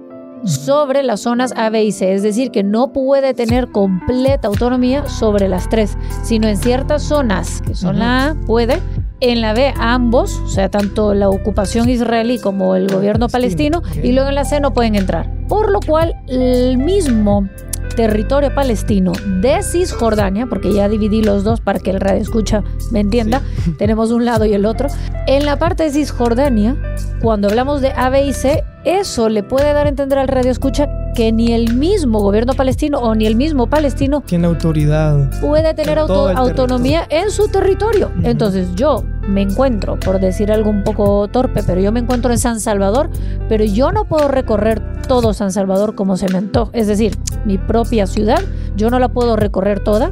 sobre 0.43 1.03
las 1.03 1.21
zonas 1.21 1.53
A, 1.57 1.69
B 1.69 1.83
y 1.83 1.91
C. 1.91 2.13
Es 2.13 2.23
decir, 2.23 2.51
que 2.51 2.63
no 2.63 2.93
puede 2.93 3.33
tener 3.33 3.67
completa 3.71 4.47
autonomía 4.47 5.07
sobre 5.09 5.47
las 5.47 5.67
tres, 5.69 5.97
sino 6.23 6.47
en 6.47 6.57
ciertas 6.57 7.03
zonas, 7.03 7.61
que 7.65 7.75
son 7.75 7.99
la 7.99 8.27
A, 8.29 8.35
puede. 8.45 8.79
En 9.19 9.41
la 9.41 9.53
B, 9.53 9.73
ambos, 9.79 10.39
o 10.45 10.47
sea, 10.47 10.69
tanto 10.69 11.15
la 11.15 11.27
ocupación 11.27 11.89
israelí 11.89 12.39
como 12.39 12.75
el 12.75 12.87
gobierno 12.87 13.29
palestino, 13.29 13.81
y 14.03 14.11
luego 14.11 14.29
en 14.29 14.35
la 14.35 14.45
C 14.45 14.59
no 14.59 14.73
pueden 14.73 14.93
entrar. 14.93 15.31
Por 15.47 15.71
lo 15.71 15.79
cual, 15.79 16.13
el 16.27 16.77
mismo 16.77 17.49
territorio 17.97 18.53
palestino 18.55 19.11
de 19.41 19.61
Cisjordania, 19.63 20.45
porque 20.45 20.71
ya 20.71 20.87
dividí 20.87 21.21
los 21.21 21.43
dos 21.43 21.59
para 21.59 21.79
que 21.79 21.89
el 21.89 21.99
radio 21.99 22.21
escucha 22.21 22.63
me 22.91 23.01
entienda, 23.01 23.41
tenemos 23.77 24.11
un 24.11 24.23
lado 24.23 24.45
y 24.45 24.53
el 24.53 24.65
otro. 24.65 24.87
En 25.27 25.45
la 25.45 25.57
parte 25.59 25.83
de 25.83 25.89
Cisjordania, 25.89 26.77
cuando 27.21 27.49
hablamos 27.49 27.81
de 27.81 27.91
A, 27.91 28.09
B 28.09 28.25
y 28.27 28.33
C, 28.33 28.63
eso 28.85 29.27
le 29.27 29.43
puede 29.43 29.73
dar 29.73 29.87
a 29.87 29.89
entender 29.89 30.17
al 30.19 30.27
radio 30.29 30.51
escucha 30.51 30.87
que 31.15 31.31
ni 31.31 31.51
el 31.51 31.73
mismo 31.73 32.19
gobierno 32.21 32.53
palestino 32.53 32.99
o 32.99 33.15
ni 33.15 33.25
el 33.25 33.35
mismo 33.35 33.67
palestino 33.67 34.21
Tiene 34.25 34.45
autoridad. 34.47 35.31
puede 35.41 35.73
tener 35.73 35.97
auto- 35.99 36.29
autonomía 36.29 37.05
en 37.09 37.31
su 37.31 37.47
territorio. 37.49 38.11
Entonces 38.23 38.67
yo 38.75 39.03
me 39.27 39.41
encuentro, 39.41 39.99
por 39.99 40.19
decir 40.19 40.51
algo 40.51 40.69
un 40.69 40.83
poco 40.83 41.27
torpe, 41.27 41.61
pero 41.63 41.81
yo 41.81 41.91
me 41.91 41.99
encuentro 41.99 42.31
en 42.31 42.37
San 42.39 42.59
Salvador, 42.59 43.09
pero 43.49 43.63
yo 43.65 43.91
no 43.91 44.05
puedo 44.05 44.27
recorrer 44.27 44.81
todo 45.07 45.33
San 45.33 45.51
Salvador 45.51 45.95
como 45.95 46.15
se 46.17 46.29
me 46.31 46.37
antoja. 46.37 46.71
Es 46.73 46.87
decir, 46.87 47.17
mi 47.45 47.57
propia 47.57 48.07
ciudad, 48.07 48.39
yo 48.75 48.89
no 48.89 48.99
la 48.99 49.09
puedo 49.09 49.35
recorrer 49.35 49.83
toda 49.83 50.11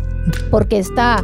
porque 0.51 0.77
está 0.79 1.23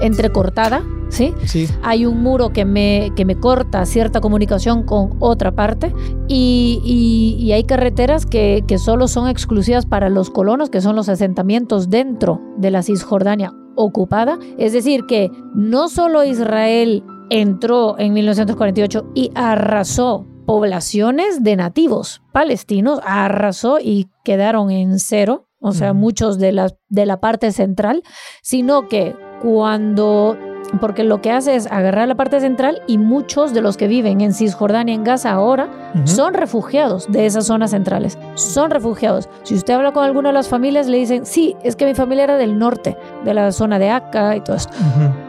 entrecortada, 0.00 0.82
¿sí? 1.08 1.34
Sí. 1.44 1.68
hay 1.82 2.06
un 2.06 2.22
muro 2.22 2.50
que 2.52 2.64
me, 2.64 3.10
que 3.16 3.24
me 3.24 3.36
corta 3.36 3.84
cierta 3.86 4.20
comunicación 4.20 4.82
con 4.84 5.16
otra 5.20 5.52
parte 5.52 5.92
y, 6.28 6.80
y- 6.84 7.42
y 7.44 7.52
hay 7.52 7.64
carreteras 7.64 8.26
que, 8.26 8.62
que 8.66 8.78
solo 8.78 9.08
son 9.08 9.28
exclusivas 9.28 9.86
para 9.86 10.08
los 10.08 10.30
colonos, 10.30 10.70
que 10.70 10.80
son 10.80 10.94
los 10.96 11.08
asentamientos 11.08 11.90
dentro 11.90 12.40
de 12.58 12.70
la 12.70 12.82
Cisjordania 12.82 13.52
ocupada. 13.74 14.38
Es 14.58 14.72
decir, 14.72 15.04
que 15.06 15.30
no 15.54 15.88
solo 15.88 16.24
Israel 16.24 17.02
entró 17.30 17.98
en 17.98 18.12
1948 18.12 19.12
y 19.14 19.30
arrasó 19.34 20.26
poblaciones 20.46 21.42
de 21.42 21.56
nativos 21.56 22.22
palestinos, 22.32 23.00
arrasó 23.04 23.78
y 23.80 24.08
quedaron 24.24 24.70
en 24.70 24.98
cero, 24.98 25.46
o 25.60 25.72
sea, 25.72 25.92
muchos 25.92 26.38
de 26.38 26.52
la, 26.52 26.72
de 26.88 27.04
la 27.04 27.20
parte 27.20 27.52
central, 27.52 28.02
sino 28.42 28.88
que 28.88 29.14
cuando 29.42 30.38
porque 30.80 31.02
lo 31.04 31.20
que 31.22 31.30
hace 31.32 31.54
es 31.56 31.66
agarrar 31.70 32.06
la 32.08 32.14
parte 32.14 32.40
central 32.40 32.82
y 32.86 32.98
muchos 32.98 33.54
de 33.54 33.60
los 33.62 33.76
que 33.76 33.88
viven 33.88 34.20
en 34.20 34.32
Cisjordania, 34.34 34.94
en 34.94 35.04
Gaza 35.04 35.30
ahora, 35.32 35.68
son 36.04 36.34
refugiados 36.34 37.10
de 37.10 37.26
esas 37.26 37.46
zonas 37.46 37.70
centrales. 37.70 38.18
Son 38.34 38.70
refugiados. 38.70 39.28
Si 39.44 39.54
usted 39.54 39.74
habla 39.74 39.92
con 39.92 40.04
alguna 40.04 40.28
de 40.28 40.34
las 40.34 40.48
familias, 40.48 40.86
le 40.86 40.98
dicen, 40.98 41.24
sí, 41.24 41.56
es 41.62 41.74
que 41.76 41.86
mi 41.86 41.94
familia 41.94 42.24
era 42.24 42.36
del 42.36 42.58
norte, 42.58 42.96
de 43.24 43.34
la 43.34 43.50
zona 43.52 43.78
de 43.78 43.90
Acá 43.90 44.36
y 44.36 44.40
todo 44.42 44.56
esto. 44.56 44.72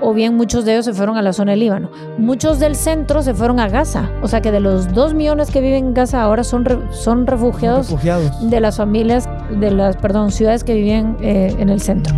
O 0.02 0.14
bien 0.14 0.36
muchos 0.36 0.66
de 0.66 0.74
ellos 0.74 0.86
se 0.86 0.94
fueron 0.94 1.18
a 1.18 1.22
la 1.22 1.32
zona 1.34 1.52
del 1.52 1.62
Líbano. 1.62 1.90
Muchos 2.18 2.60
del 2.60 2.76
centro 2.76 3.22
se 3.22 3.34
fueron 3.34 3.60
a 3.60 3.70
Gaza. 3.70 4.10
O 4.22 4.28
sea 4.28 4.42
que 4.42 4.52
de 4.52 4.60
los 4.60 4.94
dos 4.94 5.14
millones 5.14 5.50
que 5.52 5.62
viven 5.62 5.86
en 5.88 5.94
Gaza 5.94 6.22
ahora 6.22 6.44
son, 6.44 6.66
re- 6.66 6.80
son 6.92 7.26
refugiados 7.28 7.90
Refugiados. 7.90 8.50
de 8.50 8.60
las 8.60 8.78
familias, 8.78 9.28
de 9.58 9.72
las, 9.72 9.96
perdón, 9.98 10.32
ciudades 10.32 10.64
que 10.64 10.74
vivían 10.74 11.16
eh, 11.22 11.56
en 11.58 11.70
el 11.70 11.82
centro. 11.82 12.14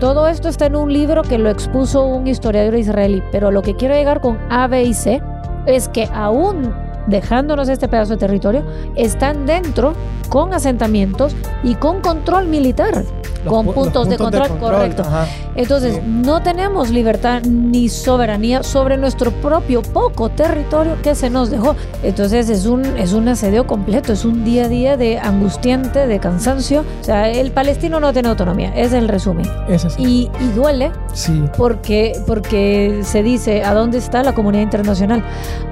Todo 0.00 0.26
esto 0.28 0.48
está 0.48 0.66
en 0.66 0.76
un 0.76 0.92
libro 0.92 1.22
que 1.22 1.38
lo 1.38 1.48
expuso 1.50 2.04
un 2.04 2.26
historiador 2.26 2.74
israelí, 2.74 3.22
pero 3.30 3.50
lo 3.50 3.62
que 3.62 3.76
quiero 3.76 3.94
llegar 3.94 4.20
con 4.20 4.38
A, 4.50 4.66
B 4.66 4.82
y 4.82 4.94
C 4.94 5.22
es 5.66 5.88
que 5.88 6.08
aún 6.12 6.74
dejándonos 7.06 7.68
este 7.68 7.88
pedazo 7.88 8.14
de 8.14 8.18
territorio, 8.18 8.64
están 8.96 9.46
dentro 9.46 9.94
con 10.28 10.54
asentamientos 10.54 11.34
y 11.62 11.74
con 11.74 12.00
control 12.00 12.46
militar, 12.46 13.04
Los 13.44 13.52
con 13.52 13.66
puntos, 13.66 14.08
de, 14.08 14.16
control, 14.16 14.48
correcto. 14.58 15.02
ajá. 15.02 15.26
Entonces, 15.54 15.94
Sí. 15.96 16.00
no 16.06 16.42
tenemos 16.42 16.90
libertad 16.90 17.42
ni 17.42 17.88
soberanía 17.88 18.62
sobre 18.62 18.96
nuestro 18.96 19.30
propio 19.30 19.82
poco 19.82 20.30
territorio 20.30 20.96
que 21.02 21.14
se 21.14 21.30
nos 21.30 21.50
dejó. 21.50 21.76
Entonces, 22.02 22.48
es 22.50 22.66
un, 22.66 22.84
es 22.98 23.12
un 23.12 23.28
asedio 23.28 23.66
completo, 23.66 24.12
es 24.12 24.24
un 24.24 24.44
día 24.44 24.64
a 24.64 24.68
día 24.68 24.96
de 24.96 25.18
angustiante, 25.18 26.06
de 26.06 26.18
cansancio. 26.18 26.84
O 27.00 27.04
sea, 27.04 27.28
el 27.30 27.50
palestino 27.52 28.00
no 28.00 28.12
tiene 28.12 28.28
autonomía, 28.30 28.72
es 28.74 28.92
el 28.92 29.08
resumen. 29.08 29.46
Es 29.68 29.84
así. 29.84 30.02
Y, 30.02 30.30
y 30.42 30.48
duele 30.56 30.90
Sí. 31.12 31.44
porque, 31.56 32.18
porque 32.26 33.00
se 33.04 33.22
dice 33.22 33.62
a 33.62 33.74
dónde 33.74 33.98
está 33.98 34.22
la 34.22 34.32
comunidad 34.34 34.62
internacional. 34.64 35.22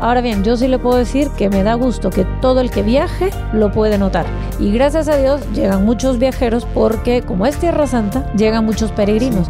Ahora 0.00 0.20
bien, 0.20 0.44
yo 0.44 0.56
sí 0.56 0.68
le 0.68 0.78
puedo 0.78 0.96
decir 0.98 1.28
que 1.36 1.48
me 1.48 1.62
da 1.64 1.74
gusto 1.74 2.10
que 2.10 2.24
todo 2.40 2.60
el 2.60 2.70
que 2.70 2.82
viaje 2.82 3.30
lo 3.52 3.72
puede 3.72 3.98
notar. 3.98 4.26
Y 4.58 4.70
gracias 4.72 5.08
a 5.08 5.16
Dios 5.16 5.40
llegan 5.54 5.84
muchos 5.84 6.18
viajeros 6.18 6.66
porque 6.74 7.22
como 7.22 7.46
es 7.46 7.56
Tierra 7.56 7.86
Santa, 7.86 8.30
llegan 8.36 8.64
muchos 8.64 8.92
peregrinos. 8.92 9.48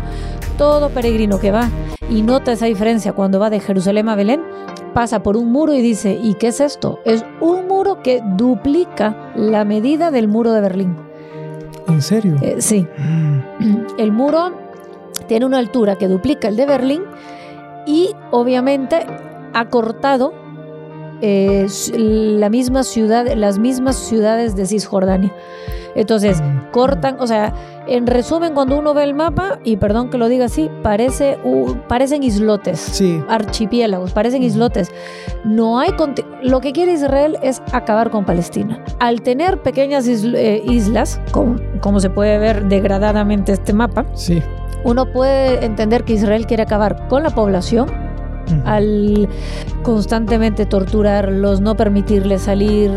Todo 0.57 0.91
peregrino 0.91 1.39
que 1.39 1.51
va 1.51 1.69
y 2.09 2.23
nota 2.23 2.53
esa 2.53 2.67
diferencia 2.67 3.13
cuando 3.13 3.39
va 3.41 3.51
de 3.51 3.61
Jerusalén 3.61 4.09
a 4.09 4.15
Belén, 4.17 4.43
pasa 4.95 5.23
por 5.23 5.37
un 5.37 5.51
muro 5.51 5.73
y 5.75 5.81
dice, 5.81 6.19
¿y 6.23 6.35
qué 6.35 6.49
es 6.49 6.61
esto? 6.61 7.01
Es 7.05 7.25
un 7.41 7.67
muro 7.67 8.03
que 8.03 8.23
duplica 8.37 9.33
la 9.35 9.65
medida 9.65 10.11
del 10.11 10.29
muro 10.29 10.53
de 10.53 10.61
Berlín. 10.61 10.97
¿En 11.89 12.03
serio? 12.03 12.37
Eh, 12.43 12.57
sí, 12.61 12.87
Mm. 12.99 13.87
el 13.99 14.13
muro 14.13 14.53
tiene 15.27 15.47
una 15.47 15.59
altura 15.59 15.97
que 15.97 16.09
duplica 16.09 16.49
el 16.49 16.57
de 16.57 16.67
Berlín 16.67 17.03
y 17.87 18.11
obviamente 18.31 19.07
ha 19.55 19.65
cortado 19.69 20.33
eh, 21.23 21.67
la 21.95 22.51
misma 22.51 22.83
ciudad, 22.83 23.27
las 23.35 23.59
mismas 23.59 23.97
ciudades 23.97 24.55
de 24.57 24.67
Cisjordania. 24.67 25.33
Entonces, 25.95 26.41
Mm. 26.41 26.71
cortan, 26.73 27.17
o 27.21 27.27
sea, 27.27 27.53
en 27.87 28.07
resumen, 28.07 28.55
cuando 28.55 28.79
uno 28.79 28.95
ve 28.95 29.05
el 29.05 29.13
mapa, 29.15 29.59
y 29.63 29.77
perdón 29.77 30.09
que 30.09 30.17
lo 30.17 30.29
diga 30.29 30.47
así, 30.47 30.71
parece, 30.83 31.37
u- 31.45 31.75
parecen 31.87 32.23
islotes 32.23 32.81
Sí. 32.81 33.21
archipiélagos, 33.29 34.13
parecen 34.13 34.43
islotes. 34.43 34.91
No 35.45 35.79
hay 35.81 35.91
lo 36.43 36.61
que 36.61 36.73
quiere 36.73 36.93
Israel 36.93 37.37
es 37.43 37.61
acabar 37.73 38.11
con 38.11 38.25
Palestina. 38.25 38.83
Al 39.01 39.21
tener 39.21 39.61
pequeñas 39.61 40.09
isl- 40.09 40.35
eh, 40.37 40.63
islas, 40.65 41.21
como, 41.31 41.57
como 41.81 42.01
se 42.01 42.09
puede 42.09 42.39
ver 42.39 42.67
degradadamente 42.69 43.53
este 43.53 43.75
mapa, 43.75 44.07
Sí. 44.15 44.43
uno 44.85 45.13
puede 45.13 45.63
entender 45.65 46.05
que 46.05 46.15
Israel 46.15 46.47
quiere 46.47 46.63
acabar 46.63 47.07
con 47.09 47.23
la 47.23 47.31
población. 47.31 47.91
Al 48.65 49.29
constantemente 49.83 50.67
torturarlos, 50.67 51.61
no 51.61 51.75
permitirles 51.77 52.43
salir. 52.43 52.91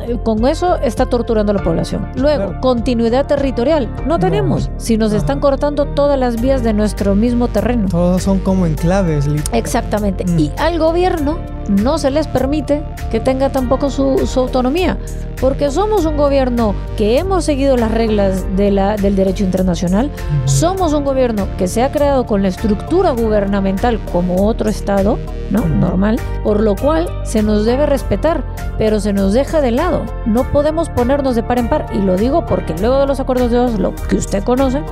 eh, 0.00 0.18
Con 0.24 0.46
eso 0.46 0.76
está 0.78 1.06
torturando 1.06 1.52
a 1.52 1.54
la 1.54 1.62
población. 1.62 2.08
Luego, 2.16 2.46
Claro. 2.46 2.60
continuidad 2.60 3.26
territorial. 3.26 3.88
No 4.06 4.18
tenemos. 4.18 4.70
Si 4.76 4.96
nos 4.98 5.12
están 5.12 5.40
cortando 5.40 5.86
todas 5.86 6.18
las 6.18 6.40
vías 6.40 6.62
de 6.64 6.72
nuestro 6.72 7.14
mismo 7.14 7.48
terreno. 7.48 7.88
Todos 7.88 8.22
son 8.22 8.38
como 8.40 8.66
enclaves. 8.66 9.28
Exactamente. 9.52 10.24
Mm. 10.24 10.38
Y 10.38 10.52
al 10.58 10.78
gobierno 10.78 11.38
no 11.68 11.98
se 11.98 12.10
les 12.10 12.26
permite 12.26 12.82
que 13.10 13.20
tenga 13.20 13.50
tampoco 13.50 13.90
su, 13.90 14.28
autonomía, 14.36 14.98
porque 15.40 15.70
somos 15.70 16.04
un 16.04 16.16
gobierno 16.16 16.74
que 16.96 17.18
hemos 17.18 17.44
seguido 17.44 17.76
las 17.76 17.90
reglas 17.90 18.44
de 18.56 18.70
la, 18.70 18.96
del 18.96 19.16
derecho 19.16 19.44
internacional, 19.44 20.10
somos 20.44 20.92
un 20.92 21.04
gobierno 21.04 21.48
que 21.58 21.68
se 21.68 21.82
ha 21.82 21.92
creado 21.92 22.26
con 22.26 22.42
la 22.42 22.48
estructura 22.48 23.10
gubernamental 23.10 24.00
como 24.12 24.46
otro 24.46 24.70
Estado, 24.70 25.18
¿no? 25.50 25.66
Normal, 25.66 26.18
por 26.44 26.60
lo 26.60 26.74
cual 26.76 27.08
se 27.24 27.42
nos 27.42 27.64
debe 27.64 27.86
respetar, 27.86 28.44
pero 28.78 29.00
se 29.00 29.12
nos 29.12 29.32
deja 29.32 29.60
de 29.60 29.70
lado. 29.70 30.04
No 30.26 30.50
podemos 30.50 30.88
ponernos 30.88 31.34
de 31.34 31.42
par 31.42 31.58
en 31.58 31.68
par, 31.68 31.86
y 31.92 31.98
lo 31.98 32.16
digo 32.16 32.46
porque 32.46 32.74
luego 32.78 32.98
de 32.98 33.06
los 33.06 33.20
acuerdos 33.20 33.50
de 33.50 33.58
Oslo, 33.58 33.94
que 34.08 34.16
usted 34.16 34.42
conoce, 34.42 34.82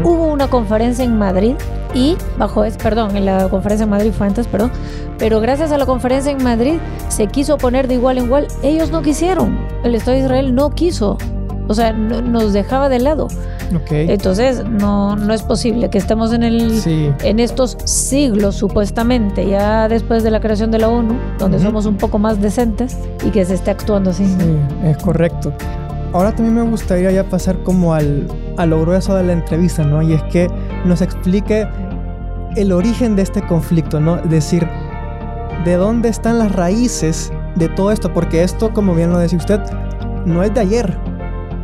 Ujú. 0.00 0.08
hubo 0.10 0.26
una 0.32 0.48
conferencia 0.48 1.04
en 1.04 1.18
Madrid 1.18 1.54
y 1.94 2.16
bajo 2.38 2.64
es, 2.64 2.76
perdón, 2.76 3.16
en 3.16 3.24
la 3.26 3.48
conferencia 3.48 3.84
en 3.84 3.90
Madrid 3.90 4.12
fue 4.16 4.26
antes, 4.26 4.46
perdón, 4.46 4.70
pero 5.18 5.40
gracias 5.40 5.70
a 5.72 5.78
la 5.78 5.86
conferencia 5.86 6.32
en 6.32 6.42
Madrid 6.42 6.74
se 7.08 7.26
quiso 7.28 7.56
poner 7.56 7.86
de 7.88 7.94
igual 7.94 8.18
en 8.18 8.24
igual. 8.24 8.46
Ellos 8.62 8.90
no 8.90 9.02
quisieron, 9.02 9.58
el 9.84 9.94
Estado 9.94 10.16
de 10.16 10.24
Israel 10.24 10.54
no 10.54 10.70
quiso, 10.70 11.18
o 11.68 11.74
sea, 11.74 11.92
no- 11.92 12.20
nos 12.20 12.52
dejaba 12.52 12.88
de 12.88 12.98
lado. 12.98 13.28
Ok. 13.74 13.90
Entonces 13.92 14.62
no, 14.68 15.16
no 15.16 15.32
es 15.32 15.42
posible 15.42 15.88
que 15.88 15.98
estemos 15.98 16.32
en 16.32 16.42
el 16.42 16.80
Sí. 16.80 17.10
en 17.22 17.40
estos 17.40 17.76
siglos 17.84 18.56
supuestamente, 18.56 19.48
ya 19.48 19.88
después 19.88 20.22
de 20.22 20.30
la 20.30 20.40
creación 20.40 20.70
de 20.70 20.78
la 20.78 20.88
ONU, 20.88 21.14
donde 21.38 21.56
Ujú. 21.56 21.66
somos 21.66 21.86
un 21.86 21.96
poco 21.96 22.18
más 22.18 22.40
decentes 22.40 22.96
y 23.24 23.30
que 23.30 23.44
se 23.44 23.54
esté 23.54 23.70
actuando 23.70 24.10
así. 24.10 24.26
Sí, 24.26 24.56
es 24.84 24.96
correcto. 24.98 25.52
Ahora 26.14 26.32
también 26.32 26.54
me 26.54 26.62
gustaría 26.62 27.10
ya 27.10 27.28
pasar 27.28 27.60
como 27.64 27.92
al, 27.92 28.28
a 28.56 28.66
lo 28.66 28.80
grueso 28.82 29.16
de 29.16 29.24
la 29.24 29.32
entrevista, 29.32 29.82
¿no? 29.82 30.00
Y 30.00 30.12
es 30.12 30.22
que 30.30 30.46
nos 30.84 31.02
explique 31.02 31.66
el 32.54 32.70
origen 32.70 33.16
de 33.16 33.22
este 33.22 33.44
conflicto, 33.44 33.98
¿no? 33.98 34.18
Es 34.18 34.30
decir, 34.30 34.64
de 35.64 35.74
dónde 35.74 36.08
están 36.10 36.38
las 36.38 36.52
raíces 36.52 37.32
de 37.56 37.68
todo 37.68 37.90
esto, 37.90 38.12
porque 38.12 38.44
esto, 38.44 38.72
como 38.72 38.94
bien 38.94 39.10
lo 39.10 39.18
decía 39.18 39.38
usted, 39.38 39.60
no 40.24 40.44
es 40.44 40.54
de 40.54 40.60
ayer. 40.60 40.96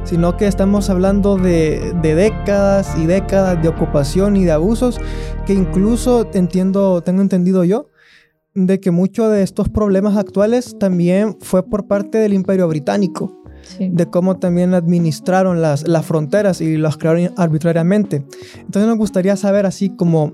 sino 0.04 0.36
que 0.36 0.46
estamos 0.46 0.90
hablando 0.90 1.36
de, 1.36 1.92
de 2.02 2.14
décadas 2.14 2.96
y 2.98 3.06
décadas 3.06 3.62
de 3.62 3.68
ocupación 3.68 4.36
y 4.36 4.44
de 4.44 4.52
abusos 4.52 4.98
que 5.46 5.52
incluso 5.52 6.28
entiendo, 6.32 7.02
tengo 7.02 7.22
entendido 7.22 7.64
yo, 7.64 7.88
de 8.54 8.80
que 8.80 8.90
muchos 8.90 9.30
de 9.30 9.42
estos 9.42 9.68
problemas 9.68 10.16
actuales 10.16 10.76
también 10.78 11.36
fue 11.40 11.62
por 11.62 11.86
parte 11.86 12.18
del 12.18 12.32
Imperio 12.32 12.66
Británico, 12.66 13.39
Sí. 13.62 13.88
de 13.90 14.06
cómo 14.06 14.36
también 14.36 14.74
administraron 14.74 15.62
las, 15.62 15.86
las 15.86 16.04
fronteras 16.04 16.60
y 16.60 16.76
las 16.76 16.96
crearon 16.96 17.32
arbitrariamente. 17.36 18.24
Entonces 18.56 18.86
nos 18.88 18.98
gustaría 18.98 19.36
saber 19.36 19.66
así 19.66 19.90
como 19.90 20.32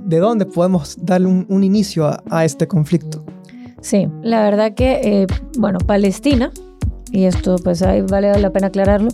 de 0.00 0.18
dónde 0.18 0.46
podemos 0.46 0.96
darle 1.00 1.28
un, 1.28 1.46
un 1.48 1.64
inicio 1.64 2.06
a, 2.06 2.22
a 2.30 2.44
este 2.44 2.68
conflicto. 2.68 3.24
Sí, 3.80 4.08
la 4.22 4.42
verdad 4.42 4.74
que, 4.74 5.00
eh, 5.02 5.26
bueno, 5.58 5.78
Palestina, 5.78 6.50
y 7.10 7.24
esto 7.24 7.56
pues 7.62 7.82
ahí 7.82 8.00
vale 8.02 8.38
la 8.38 8.50
pena 8.50 8.68
aclararlo, 8.68 9.10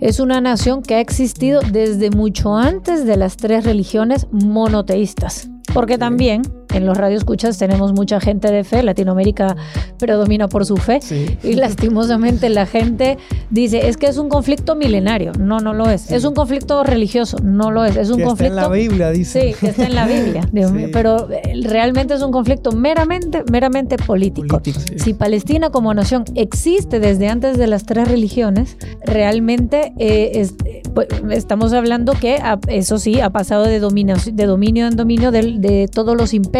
es 0.00 0.20
una 0.20 0.40
nación 0.40 0.82
que 0.82 0.94
ha 0.94 1.00
existido 1.00 1.60
desde 1.72 2.10
mucho 2.10 2.56
antes 2.56 3.06
de 3.06 3.16
las 3.16 3.36
tres 3.36 3.64
religiones 3.64 4.26
monoteístas. 4.30 5.48
Porque 5.72 5.98
también 5.98 6.42
en 6.74 6.86
los 6.86 6.96
radioescuchas 6.96 7.58
tenemos 7.58 7.92
mucha 7.92 8.20
gente 8.20 8.50
de 8.50 8.64
fe, 8.64 8.82
Latinoamérica 8.82 9.56
predomina 9.98 10.48
por 10.48 10.64
su 10.66 10.76
fe, 10.76 11.00
Sí. 11.00 11.38
y 11.42 11.54
lastimosamente 11.54 12.48
la 12.48 12.66
gente 12.66 13.18
dice, 13.50 13.88
es 13.88 13.96
que 13.96 14.06
es 14.06 14.18
un 14.18 14.28
conflicto 14.28 14.74
milenario. 14.76 15.32
No, 15.38 15.58
no 15.60 15.72
lo 15.72 15.88
es. 15.88 16.10
Es 16.10 16.24
un 16.24 16.34
conflicto 16.34 16.82
religioso. 16.84 17.38
No 17.42 17.70
lo 17.70 17.84
es. 17.84 17.96
Es 17.96 18.10
un 18.10 18.16
que 18.16 18.22
está 18.22 18.28
conflicto... 18.30 18.56
en 18.56 18.62
la 18.62 18.68
Biblia, 18.68 19.10
dice. 19.10 19.40
Sí, 19.52 19.54
que 19.58 19.68
está 19.70 19.86
en 19.86 19.94
la 19.94 20.06
Biblia, 20.06 20.48
Dios 20.52 20.70
Sí. 20.70 20.76
mío, 20.76 20.88
pero 20.92 21.28
eh, 21.30 21.60
realmente 21.64 22.14
es 22.14 22.22
un 22.22 22.32
conflicto 22.32 22.72
meramente, 22.72 23.42
meramente 23.50 23.96
político. 23.96 24.60
Si 24.96 25.14
Palestina 25.14 25.70
como 25.70 25.94
nación 25.94 26.24
existe 26.34 27.00
desde 27.00 27.28
antes 27.28 27.56
de 27.58 27.66
las 27.66 27.84
tres 27.84 28.08
religiones, 28.08 28.76
realmente 29.04 29.92
eh, 29.98 30.32
es- 30.34 30.54
eh, 30.64 30.82
pues, 30.94 31.08
estamos 31.30 31.72
hablando 31.72 32.12
que, 32.14 32.38
eso 32.68 32.98
sí, 32.98 33.20
ha 33.20 33.30
pasado 33.30 33.64
de, 33.64 33.80
dominaci- 33.82 34.32
de 34.32 34.46
dominio 34.46 34.86
en 34.86 34.96
dominio 34.96 35.30
del- 35.30 35.60
de, 35.60 35.88
todos 35.88 36.16
los 36.16 36.34
imperios 36.34 36.55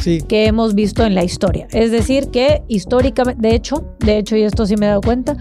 Sí. 0.00 0.20
que 0.22 0.46
hemos 0.46 0.74
visto 0.74 1.04
en 1.04 1.14
la 1.14 1.24
historia. 1.24 1.66
Es 1.72 1.90
decir, 1.90 2.28
que 2.30 2.62
históricamente, 2.68 3.40
de 3.48 3.54
hecho, 3.54 3.84
de 4.00 4.18
hecho, 4.18 4.36
y 4.36 4.42
esto 4.42 4.66
sí 4.66 4.76
me 4.76 4.86
he 4.86 4.88
dado 4.88 5.00
cuenta, 5.00 5.36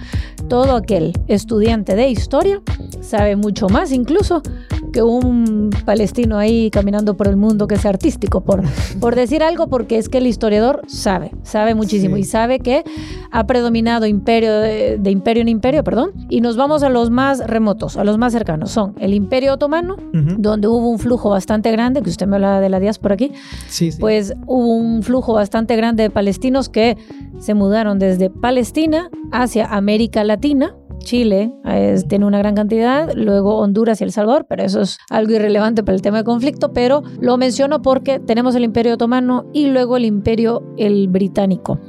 todo 0.48 0.76
aquel 0.76 1.14
estudiante 1.28 1.96
de 1.96 2.10
historia 2.10 2.62
sabe 3.02 3.36
mucho 3.36 3.70
más 3.70 3.92
incluso 3.92 4.42
que 4.92 5.04
un 5.04 5.70
palestino 5.86 6.38
ahí 6.40 6.72
caminando 6.72 7.16
por 7.16 7.28
el 7.28 7.36
mundo 7.38 7.68
que 7.68 7.78
sea 7.78 7.92
artístico, 7.92 8.42
por, 8.42 8.64
por 9.00 9.16
decir 9.16 9.44
algo, 9.44 9.68
porque 9.68 9.98
es 10.00 10.10
que 10.10 10.18
el 10.18 10.26
historiador 10.26 10.82
sabe, 10.88 11.32
sabe 11.44 11.76
muchísimo 11.76 12.16
Sí. 12.16 12.22
y 12.22 12.24
sabe 12.26 12.60
que 12.60 12.84
ha 13.32 13.46
predominado 13.46 14.08
imperio 14.08 14.52
de, 14.60 14.98
de 14.98 15.12
imperio 15.12 15.42
en 15.42 15.48
imperio, 15.50 15.84
perdón, 15.84 16.12
y 16.28 16.42
nos 16.42 16.58
vamos 16.58 16.82
a 16.82 16.90
los 16.90 17.12
más 17.12 17.38
remotos, 17.46 17.98
a 17.98 18.04
los 18.04 18.18
más 18.18 18.34
cercanos. 18.34 18.72
Son 18.72 18.96
el 19.00 19.14
imperio 19.14 19.54
otomano, 19.54 19.96
donde 20.12 20.68
hubo 20.68 20.90
un 20.90 20.98
flujo 20.98 21.30
bastante 21.30 21.72
grande, 21.72 22.02
que 22.02 22.10
usted 22.10 22.26
me 22.26 22.38
hablaba 22.38 22.60
de 22.60 22.70
la 22.70 22.80
diáspora 22.80 23.14
aquí, 23.14 23.32
Sí, 23.80 23.92
sí. 23.92 24.00
pues 24.00 24.34
hubo 24.46 24.76
un 24.76 25.02
flujo 25.04 25.34
bastante 25.34 25.76
grande 25.76 26.04
de 26.04 26.10
palestinos 26.10 26.68
que 26.70 26.98
se 27.40 27.54
mudaron 27.54 27.98
desde 28.00 28.30
Palestina 28.30 29.10
hacia 29.32 29.66
América 29.66 30.24
Latina. 30.24 30.76
Chile 31.00 31.54
es- 31.64 32.06
tiene 32.10 32.26
una 32.26 32.40
gran 32.40 32.56
cantidad, 32.56 33.14
luego 33.16 33.56
Honduras 33.60 34.02
y 34.02 34.04
El 34.04 34.12
Salvador, 34.12 34.46
pero 34.50 34.64
eso 34.64 34.82
es 34.82 34.98
algo 35.10 35.32
irrelevante 35.34 35.82
para 35.82 35.96
el 35.96 36.02
tema 36.02 36.18
de 36.18 36.24
conflicto, 36.26 36.74
pero 36.74 37.04
lo 37.22 37.38
menciono 37.38 37.82
porque 37.82 38.20
tenemos 38.20 38.54
el 38.56 38.66
Imperio 38.66 38.96
Otomano 38.96 39.46
y 39.54 39.68
luego 39.68 39.96
el 39.96 40.04
Imperio 40.04 40.62
el 40.78 41.08
Británico. 41.08 41.80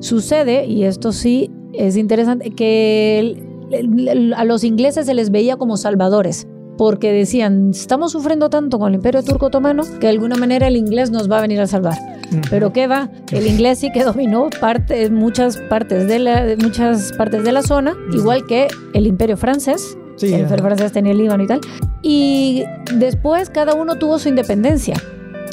Sucede, 0.00 0.66
y 0.66 0.84
esto 0.84 1.12
sí 1.12 1.50
es 1.72 1.96
interesante, 1.96 2.50
que 2.50 3.18
el- 3.18 3.42
el- 3.70 4.08
el- 4.08 4.34
a 4.34 4.44
los 4.44 4.64
ingleses 4.64 5.06
se 5.06 5.14
les 5.14 5.30
veía 5.30 5.56
como 5.56 5.78
salvadores. 5.78 6.46
Porque 6.78 7.12
decían, 7.12 7.70
estamos 7.70 8.12
sufriendo 8.12 8.48
tanto 8.50 8.78
con 8.78 8.88
el 8.88 8.94
imperio 8.96 9.22
turco 9.22 9.46
otomano 9.46 9.82
que 10.00 10.06
de 10.06 10.08
alguna 10.08 10.36
manera 10.36 10.68
el 10.68 10.76
inglés 10.76 11.10
nos 11.10 11.30
va 11.30 11.38
a 11.38 11.40
venir 11.42 11.60
a 11.60 11.66
salvar. 11.66 11.98
Ujú. 12.30 12.40
Pero 12.50 12.72
¿qué 12.72 12.86
va? 12.86 13.10
El 13.30 13.46
inglés 13.46 13.78
sí 13.78 13.90
que 13.92 14.04
dominó 14.04 14.48
parte, 14.60 15.10
muchas, 15.10 15.58
partes 15.68 16.08
de 16.08 16.18
la, 16.18 16.56
muchas 16.62 17.12
partes 17.12 17.44
de 17.44 17.52
la 17.52 17.62
zona, 17.62 17.94
igual 18.12 18.46
que 18.46 18.68
el 18.94 19.06
imperio 19.06 19.36
francés. 19.36 19.96
Sí, 20.16 20.32
el 20.32 20.40
imperio 20.40 20.64
francés 20.64 20.92
tenía 20.92 21.12
el 21.12 21.18
Líbano 21.18 21.44
y 21.44 21.46
tal. 21.46 21.60
Y 22.02 22.64
después 22.96 23.50
cada 23.50 23.74
uno 23.74 23.96
tuvo 23.96 24.18
su 24.18 24.28
independencia. 24.28 24.94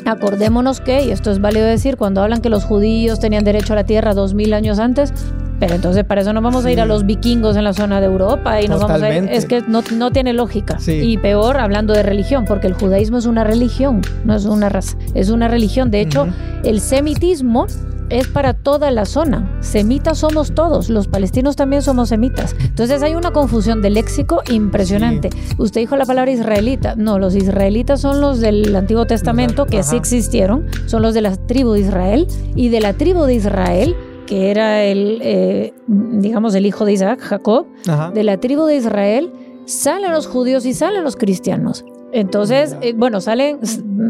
Acordémonos 0.06 0.80
que, 0.82 1.04
y 1.04 1.12
esto 1.12 1.32
es 1.32 1.40
válido 1.40 1.66
decir, 1.66 1.98
cuando 1.98 2.22
hablan 2.22 2.42
que 2.42 2.50
los 2.50 2.64
judíos 2.64 3.20
tenían 3.20 3.44
derecho 3.44 3.74
a 3.74 3.76
la 3.76 3.86
tierra 3.86 4.14
dos 4.14 4.34
mil 4.34 4.54
años 4.54 4.80
antes, 4.80 5.14
pero 5.60 5.76
entonces 5.76 6.04
para 6.04 6.22
eso 6.22 6.34
no 6.34 6.42
vamos 6.42 6.66
a 6.66 6.72
ir 6.72 6.80
a 6.82 6.86
los 6.86 7.06
vikingos 7.06 7.56
en 7.56 7.64
la 7.64 7.74
zona 7.74 8.00
de 8.00 8.08
Europa 8.08 8.62
y 8.62 8.68
nos 8.68 8.82
vamos 8.82 9.02
a 9.02 9.16
ir, 9.16 9.28
es 9.30 9.46
que 9.46 9.62
no, 9.62 9.84
no 9.94 10.12
tiene 10.12 10.34
lógica. 10.34 10.80
Sí. 10.80 10.94
Y 10.94 11.18
peor 11.18 11.58
hablando 11.58 11.94
de 11.94 12.04
religión, 12.04 12.46
porque 12.46 12.68
el 12.68 12.74
judaísmo 12.74 13.18
es 13.18 13.26
una 13.26 13.44
religión, 13.44 14.02
no 14.26 14.36
es 14.36 14.46
una 14.46 14.70
raza, 14.70 14.98
es 15.14 15.30
una 15.30 15.48
religión. 15.48 15.92
De 15.92 16.02
hecho, 16.02 16.28
el 16.64 16.80
semitismo 16.80 17.68
es 18.10 18.28
para 18.28 18.54
toda 18.54 18.92
la 18.92 19.06
zona. 19.06 19.48
Semitas 19.62 20.20
somos 20.20 20.54
todos, 20.54 20.90
los 20.90 21.08
palestinos 21.08 21.56
también 21.56 21.82
somos 21.82 22.10
semitas. 22.10 22.56
Entonces 22.60 23.04
hay 23.04 23.16
una 23.16 23.32
confusión 23.32 23.82
de 23.82 23.90
léxico 23.90 24.42
impresionante. 24.50 25.30
Usted 25.58 25.82
dijo 25.82 25.96
la 25.96 26.06
palabra 26.06 26.32
israelita. 26.32 26.96
No, 26.96 27.20
los 27.20 27.36
israelitas 27.36 28.02
son 28.02 28.22
los 28.22 28.40
del 28.40 28.76
Antiguo 28.76 29.06
Testamento, 29.06 29.66
que 29.66 29.84
sí 29.84 29.90
Ajá. 29.90 29.98
existieron, 29.98 30.66
son 30.86 31.02
los 31.02 31.14
de 31.14 31.22
la 31.22 31.36
tribu 31.36 31.74
de 31.74 31.82
Israel. 31.82 32.28
Y 32.56 32.70
de 32.70 32.82
la 32.82 32.94
tribu 32.94 33.24
de 33.24 33.36
Israel, 33.36 33.96
que 34.30 34.52
era 34.52 34.84
el, 34.84 35.22
eh, 35.24 35.74
digamos, 35.88 36.54
el 36.54 36.68
hijo 36.68 36.86
de 36.86 36.94
Isaac, 36.94 37.20
Jacob, 37.20 37.66
Ajá. 37.88 38.12
de 38.12 38.24
la 38.24 38.38
tribu 38.38 38.66
de 38.66 38.76
Israel 38.76 39.34
salen 39.66 40.12
los 40.12 40.28
judíos 40.28 40.68
y 40.68 40.76
salen 40.76 41.04
los 41.04 41.16
cristianos. 41.16 41.84
Entonces, 42.12 42.78
eh, 42.82 42.94
bueno, 42.96 43.22
salen, 43.22 43.58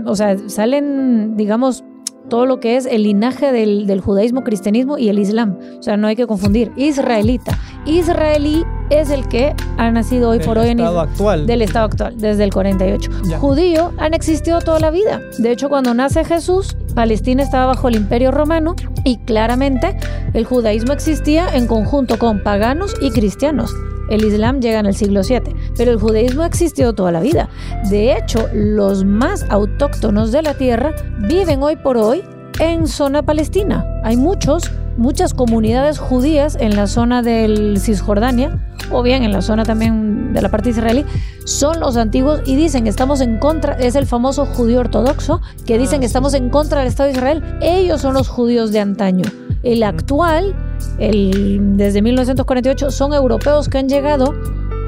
o 0.05 0.17
sea, 0.17 0.37
salen, 0.49 1.37
digamos, 1.37 1.85
todo 2.27 2.45
lo 2.45 2.59
que 2.59 2.75
es 2.75 2.85
el 2.85 3.03
linaje 3.03 3.53
del, 3.53 3.87
del 3.87 4.01
judaísmo, 4.01 4.43
cristianismo 4.43 4.97
y 4.97 5.07
el 5.07 5.19
islam. 5.19 5.57
O 5.79 5.83
sea, 5.83 5.95
no 5.95 6.07
hay 6.07 6.17
que 6.17 6.27
confundir. 6.27 6.73
Israelita. 6.75 7.57
Israelí 7.85 8.65
es 8.89 9.09
el 9.09 9.27
que 9.27 9.55
ha 9.77 9.91
nacido 9.91 10.29
hoy 10.29 10.39
Del 10.39 10.47
por 10.47 10.57
hoy 10.57 10.69
en 10.69 10.79
estado 10.79 10.95
Israel 10.95 11.09
actual. 11.11 11.47
del 11.47 11.61
estado 11.61 11.85
actual, 11.85 12.13
desde 12.17 12.43
el 12.43 12.53
48. 12.53 13.11
Ya. 13.25 13.39
Judío 13.39 13.91
han 13.97 14.13
existido 14.13 14.59
toda 14.61 14.79
la 14.79 14.91
vida. 14.91 15.21
De 15.37 15.51
hecho, 15.51 15.69
cuando 15.69 15.93
nace 15.93 16.23
Jesús, 16.25 16.75
Palestina 16.95 17.43
estaba 17.43 17.67
bajo 17.67 17.87
el 17.87 17.95
imperio 17.95 18.31
romano 18.31 18.75
y 19.03 19.17
claramente 19.17 19.95
el 20.33 20.45
judaísmo 20.45 20.93
existía 20.93 21.47
en 21.55 21.67
conjunto 21.67 22.17
con 22.19 22.41
paganos 22.43 22.95
y 23.01 23.11
cristianos. 23.11 23.73
El 24.09 24.25
Islam 24.25 24.59
llega 24.59 24.79
en 24.79 24.87
el 24.87 24.95
siglo 24.95 25.21
VII, 25.21 25.55
pero 25.77 25.91
el 25.91 25.99
judaísmo 25.99 26.41
ha 26.41 26.47
existido 26.47 26.93
toda 26.93 27.11
la 27.11 27.19
vida. 27.19 27.47
De 27.91 28.17
hecho, 28.17 28.47
los 28.53 29.05
más 29.05 29.45
autóctonos 29.49 30.31
de 30.31 30.41
la 30.41 30.55
tierra 30.55 30.95
viven 31.27 31.61
hoy 31.61 31.75
por 31.75 31.95
hoy 31.97 32.23
en 32.59 32.87
zona 32.87 33.21
palestina. 33.21 33.85
Hay 34.03 34.17
muchos, 34.17 34.71
muchas 34.99 35.33
comunidades 35.33 35.97
judías 35.97 36.57
en 36.59 36.75
la 36.75 36.85
zona 36.85 37.21
del 37.21 37.79
Cisjordania, 37.79 38.59
o 38.91 39.01
bien 39.01 39.23
en 39.23 39.31
la 39.31 39.41
zona 39.41 39.63
también 39.63 40.33
de 40.33 40.41
la 40.41 40.49
parte 40.49 40.69
israelí, 40.69 41.05
son 41.45 41.79
los 41.79 41.97
antiguos 41.97 42.41
y 42.45 42.55
dicen 42.55 42.83
que 42.83 42.89
estamos 42.89 43.21
en 43.21 43.39
contra, 43.39 43.73
es 43.73 43.95
el 43.95 44.05
famoso 44.05 44.45
judío 44.45 44.81
ortodoxo, 44.81 45.41
que 45.65 45.77
dicen 45.77 46.01
que 46.01 46.05
estamos 46.05 46.33
en 46.33 46.49
contra 46.49 46.79
del 46.79 46.89
Estado 46.89 47.07
de 47.07 47.13
Israel. 47.15 47.43
Ellos 47.61 48.01
son 48.01 48.13
los 48.13 48.27
judíos 48.27 48.71
de 48.71 48.81
antaño. 48.81 49.25
El 49.63 49.83
actual, 49.83 50.53
el, 50.99 51.77
desde 51.77 52.01
1948, 52.01 52.91
son 52.91 53.13
europeos 53.13 53.69
que 53.69 53.77
han 53.77 53.89
llegado 53.89 54.35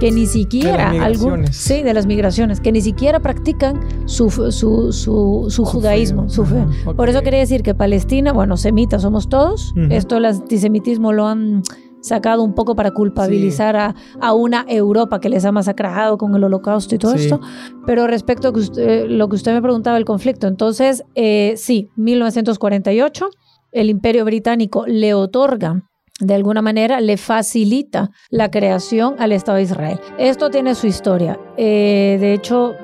que 0.01 0.11
ni 0.11 0.25
siquiera 0.25 0.89
algunos 0.89 1.37
migraciones. 1.37 1.55
sí 1.55 1.83
de 1.83 1.93
las 1.93 2.05
migraciones 2.07 2.59
que 2.59 2.71
ni 2.73 2.81
siquiera 2.81 3.19
practican 3.21 3.79
su 4.07 4.29
su, 4.31 4.91
su, 4.91 5.45
su 5.49 5.63
judaísmo 5.63 6.23
fe. 6.23 6.29
su 6.29 6.45
fe. 6.45 6.65
Por 6.95 7.07
eso 7.07 7.21
quería 7.21 7.39
decir 7.39 7.61
que 7.63 7.73
Palestina 7.75 8.33
bueno 8.33 8.57
semitas 8.57 9.03
somos 9.03 9.29
todos. 9.29 9.73
Esto 9.89 10.17
el 10.17 10.25
antisemitismo 10.25 11.13
lo 11.13 11.27
han 11.27 11.61
sacado 12.01 12.41
un 12.41 12.55
poco 12.55 12.75
para 12.75 12.89
culpabilizar 12.89 13.75
a, 13.75 13.93
a 14.19 14.33
una 14.33 14.65
Europa 14.67 15.19
que 15.19 15.29
les 15.29 15.45
ha 15.45 15.51
masacrado 15.51 16.17
con 16.17 16.33
el 16.35 16.43
holocausto 16.43 16.95
y 16.95 16.97
todo 16.97 17.15
Sí. 17.15 17.25
esto. 17.25 17.39
Pero 17.85 18.07
respecto 18.07 18.47
a 18.47 18.53
que 18.53 18.59
usted- 18.59 19.05
lo 19.07 19.29
que 19.29 19.35
usted 19.35 19.53
me 19.53 19.61
preguntaba 19.61 19.97
el 19.97 20.05
conflicto 20.05 20.47
entonces 20.47 21.03
eh, 21.13 21.53
sí 21.57 21.89
1948 21.95 23.29
el 23.71 23.89
imperio 23.89 24.25
británico 24.25 24.85
le 24.87 25.13
otorga 25.13 25.83
de 26.21 26.33
alguna 26.35 26.61
manera 26.61 27.01
le 27.01 27.17
facilita 27.17 28.11
la 28.29 28.49
creación 28.49 29.15
al 29.19 29.31
Estado 29.33 29.57
de 29.57 29.63
Israel. 29.63 29.99
Esto 30.17 30.49
tiene 30.49 30.75
su 30.75 30.87
historia. 30.87 31.37
Eh, 31.57 32.17
de 32.19 32.33
hecho, 32.33 32.75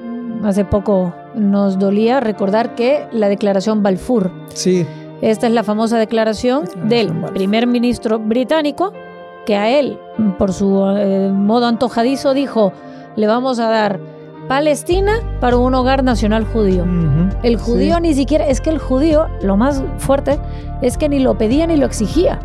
hace 0.43 0.65
poco 0.65 1.13
nos 1.35 1.79
dolía 1.79 2.19
recordar 2.19 2.75
que 2.75 3.05
la 3.11 3.29
declaración 3.29 3.83
Balfour, 3.83 4.31
Sí. 4.53 4.85
esta 5.21 5.47
es 5.47 5.53
la 5.53 5.63
famosa 5.63 5.97
declaración 5.97 6.63
Declaración 6.65 6.89
del 6.89 7.07
Balfour. 7.09 7.33
primer 7.33 7.67
ministro 7.67 8.19
británico, 8.19 8.91
que 9.45 9.55
a 9.55 9.69
él, 9.69 9.97
por 10.37 10.51
su 10.51 10.83
eh, 10.97 11.31
modo 11.31 11.67
antojadizo, 11.67 12.33
dijo, 12.33 12.73
le 13.15 13.27
vamos 13.27 13.59
a 13.59 13.69
dar 13.69 13.99
Palestina 14.47 15.13
para 15.41 15.57
un 15.57 15.73
hogar 15.75 16.03
nacional 16.03 16.43
judío. 16.45 16.85
El 17.43 17.57
judío 17.57 17.95
Sí. 17.95 18.01
ni 18.01 18.13
siquiera, 18.13 18.47
es 18.47 18.61
que 18.61 18.69
el 18.69 18.77
judío, 18.79 19.27
lo 19.41 19.57
más 19.57 19.83
fuerte, 19.97 20.39
es 20.81 20.97
que 20.97 21.09
ni 21.09 21.19
lo 21.19 21.37
pedía 21.37 21.67
ni 21.67 21.75
lo 21.77 21.85
exigía. 21.85 22.39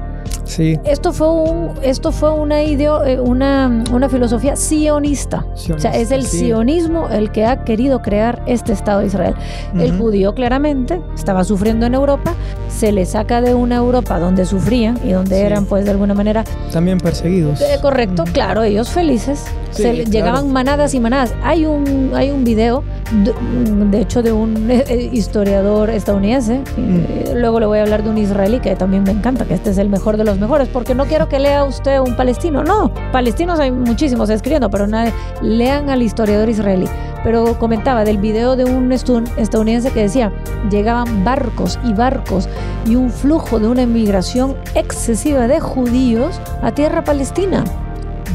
Sí. 0.44 0.78
Esto 0.84 1.12
fue, 1.12 1.30
un, 1.30 1.70
esto 1.82 2.10
fue 2.12 2.30
una, 2.32 2.62
ideo, 2.62 3.04
eh, 3.04 3.20
una, 3.20 3.84
una 3.92 4.08
filosofía 4.08 4.56
sionista. 4.56 5.44
O 5.74 5.78
sea, 5.78 5.92
es 5.96 6.10
el 6.10 6.24
sí. 6.26 6.40
sionismo 6.40 7.08
el 7.08 7.30
que 7.30 7.46
ha 7.46 7.64
querido 7.64 8.02
crear 8.02 8.42
este 8.46 8.72
Estado 8.72 9.00
de 9.00 9.06
Israel. 9.06 9.34
El 9.78 9.92
Ujú. 9.94 10.04
judío 10.04 10.34
claramente 10.34 11.00
estaba 11.14 11.44
sufriendo 11.44 11.86
en 11.86 11.94
Europa, 11.94 12.34
se 12.68 12.90
le 12.92 13.06
saca 13.06 13.40
de 13.40 13.54
una 13.54 13.76
Europa 13.76 14.18
donde 14.18 14.44
sufrían 14.44 14.98
y 15.04 15.12
donde 15.12 15.36
Sí. 15.36 15.42
eran 15.42 15.64
pues 15.66 15.84
de 15.84 15.92
alguna 15.92 16.14
manera 16.14 16.44
También 16.72 16.98
perseguidos. 16.98 17.60
eh, 17.60 17.78
correcto, 17.80 18.24
claro, 18.32 18.62
ellos 18.62 18.90
felices. 18.90 19.44
Sí, 19.70 19.82
Se 19.84 19.92
claro. 19.94 20.10
Llegaban 20.10 20.52
manadas 20.52 20.92
y 20.92 21.00
manadas. 21.00 21.32
Hay 21.42 21.64
un, 21.64 22.10
hay 22.14 22.30
un 22.30 22.44
video, 22.44 22.82
de, 23.24 23.32
de 23.90 24.00
hecho, 24.02 24.22
de 24.22 24.30
un 24.32 24.70
eh, 24.70 24.84
eh, 24.88 25.08
historiador 25.12 25.88
estadounidense. 25.88 26.58
Mm. 26.76 26.96
eh, 27.08 27.32
Luego 27.36 27.58
le 27.60 27.64
voy 27.66 27.78
a 27.78 27.82
hablar 27.82 28.02
de 28.04 28.10
un 28.10 28.18
israelí 28.18 28.60
que 28.60 28.76
también 28.76 29.02
me 29.04 29.12
encanta, 29.12 29.46
que 29.46 29.54
este 29.54 29.70
es 29.70 29.78
el 29.78 29.88
mejor 29.88 30.18
de 30.18 30.24
los 30.24 30.38
mejores, 30.42 30.68
porque 30.68 30.94
no 30.94 31.06
quiero 31.06 31.28
que 31.28 31.38
lea 31.38 31.64
usted 31.64 31.98
un 32.00 32.14
palestino. 32.16 32.62
No, 32.62 32.92
palestinos 33.12 33.58
hay 33.58 33.70
muchísimos 33.70 34.28
escribiendo, 34.28 34.68
pero 34.68 34.86
nadie, 34.86 35.12
lean 35.40 35.88
al 35.88 36.02
historiador 36.02 36.48
israelí. 36.48 36.86
Pero 37.24 37.58
comentaba 37.58 38.04
del 38.04 38.18
video 38.18 38.56
de 38.56 38.64
un 38.64 38.90
estadounidense 38.92 39.90
que 39.92 40.02
decía, 40.02 40.32
llegaban 40.70 41.24
barcos 41.24 41.78
y 41.84 41.94
barcos 41.94 42.48
y 42.84 42.96
un 42.96 43.10
flujo 43.10 43.58
de 43.60 43.68
una 43.68 43.82
emigración 43.82 44.56
excesiva 44.74 45.46
de 45.46 45.60
judíos 45.60 46.40
a 46.62 46.72
tierra 46.72 47.04
palestina. 47.04 47.64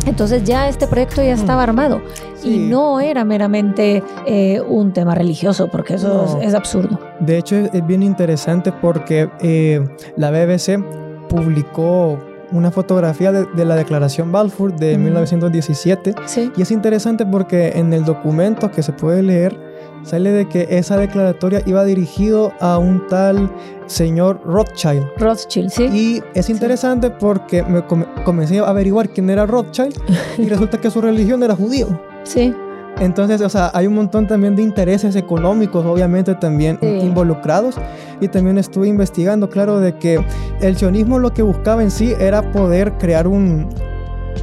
Entonces 0.06 0.44
ya 0.46 0.70
este 0.70 0.88
proyecto 0.88 1.22
ya 1.22 1.34
estaba 1.34 1.64
armado 1.64 2.02
y 2.44 2.60
no 2.60 3.02
era 3.02 3.26
meramente 3.26 4.02
eh, 4.26 4.62
un 4.66 4.94
tema 4.94 5.14
religioso, 5.16 5.68
porque 5.68 5.96
eso 5.96 6.08
No. 6.08 6.40
es, 6.42 6.48
es 6.48 6.54
absurdo. 6.54 6.98
De 7.20 7.38
hecho, 7.38 7.58
es, 7.58 7.74
es 7.74 7.86
bien 7.86 8.04
interesante 8.04 8.72
porque 8.72 9.30
eh, 9.42 9.86
la 10.16 10.32
BBC 10.32 10.80
publicó 11.28 12.20
una 12.52 12.72
fotografía 12.72 13.32
de, 13.32 13.46
de 13.46 13.66
la 13.66 13.76
declaración 13.76 14.32
Balfour 14.32 14.74
de 14.76 14.94
Ujú. 14.94 15.02
1917 15.04 16.16
Sí. 16.26 16.52
y 16.56 16.62
es 16.62 16.72
interesante 16.72 17.26
porque 17.26 17.74
en 17.76 17.92
el 17.94 18.06
documento 18.06 18.72
que 18.72 18.82
se 18.84 18.94
puede 18.94 19.22
leer 19.22 19.58
sale 20.04 20.32
de 20.32 20.48
que 20.48 20.66
esa 20.70 20.96
declaratoria 20.98 21.62
iba 21.66 21.84
dirigido 21.84 22.54
a 22.62 22.78
un 22.78 23.06
tal 23.08 23.52
señor 23.88 24.40
Rothschild. 24.46 25.06
Rothschild, 25.18 25.70
sí. 25.70 25.84
Y 25.92 26.24
es 26.34 26.50
interesante 26.50 27.10
porque 27.10 27.64
me 27.64 27.86
come- 27.86 28.06
comencé 28.24 28.60
a 28.60 28.70
averiguar 28.70 29.10
quién 29.10 29.30
era 29.30 29.46
Rothschild 29.46 29.96
y 30.38 30.48
resulta 30.48 30.80
que 30.80 30.90
su 30.90 31.02
religión 31.02 31.44
era 31.44 31.56
judío. 31.56 32.00
Sí, 32.24 32.54
Entonces, 33.00 33.42
o 33.42 33.50
sea, 33.50 33.70
hay 33.74 33.86
un 33.88 33.94
montón 33.96 34.26
también 34.28 34.56
de 34.56 34.64
intereses 34.64 35.16
económicos, 35.16 35.86
obviamente, 35.86 36.34
también 36.36 36.78
Sí. 36.82 36.88
involucrados. 36.88 37.76
Y 38.22 38.28
también 38.28 38.58
estuve 38.58 38.88
investigando, 38.88 39.50
claro, 39.50 39.80
de 39.80 39.96
que 39.98 40.20
el 40.62 40.76
sionismo 40.78 41.20
lo 41.20 41.34
que 41.34 41.44
buscaba 41.44 41.84
en 41.84 41.92
sí 41.92 42.14
era 42.20 42.52
poder 42.52 42.94
crear 42.94 43.28
un, 43.28 43.68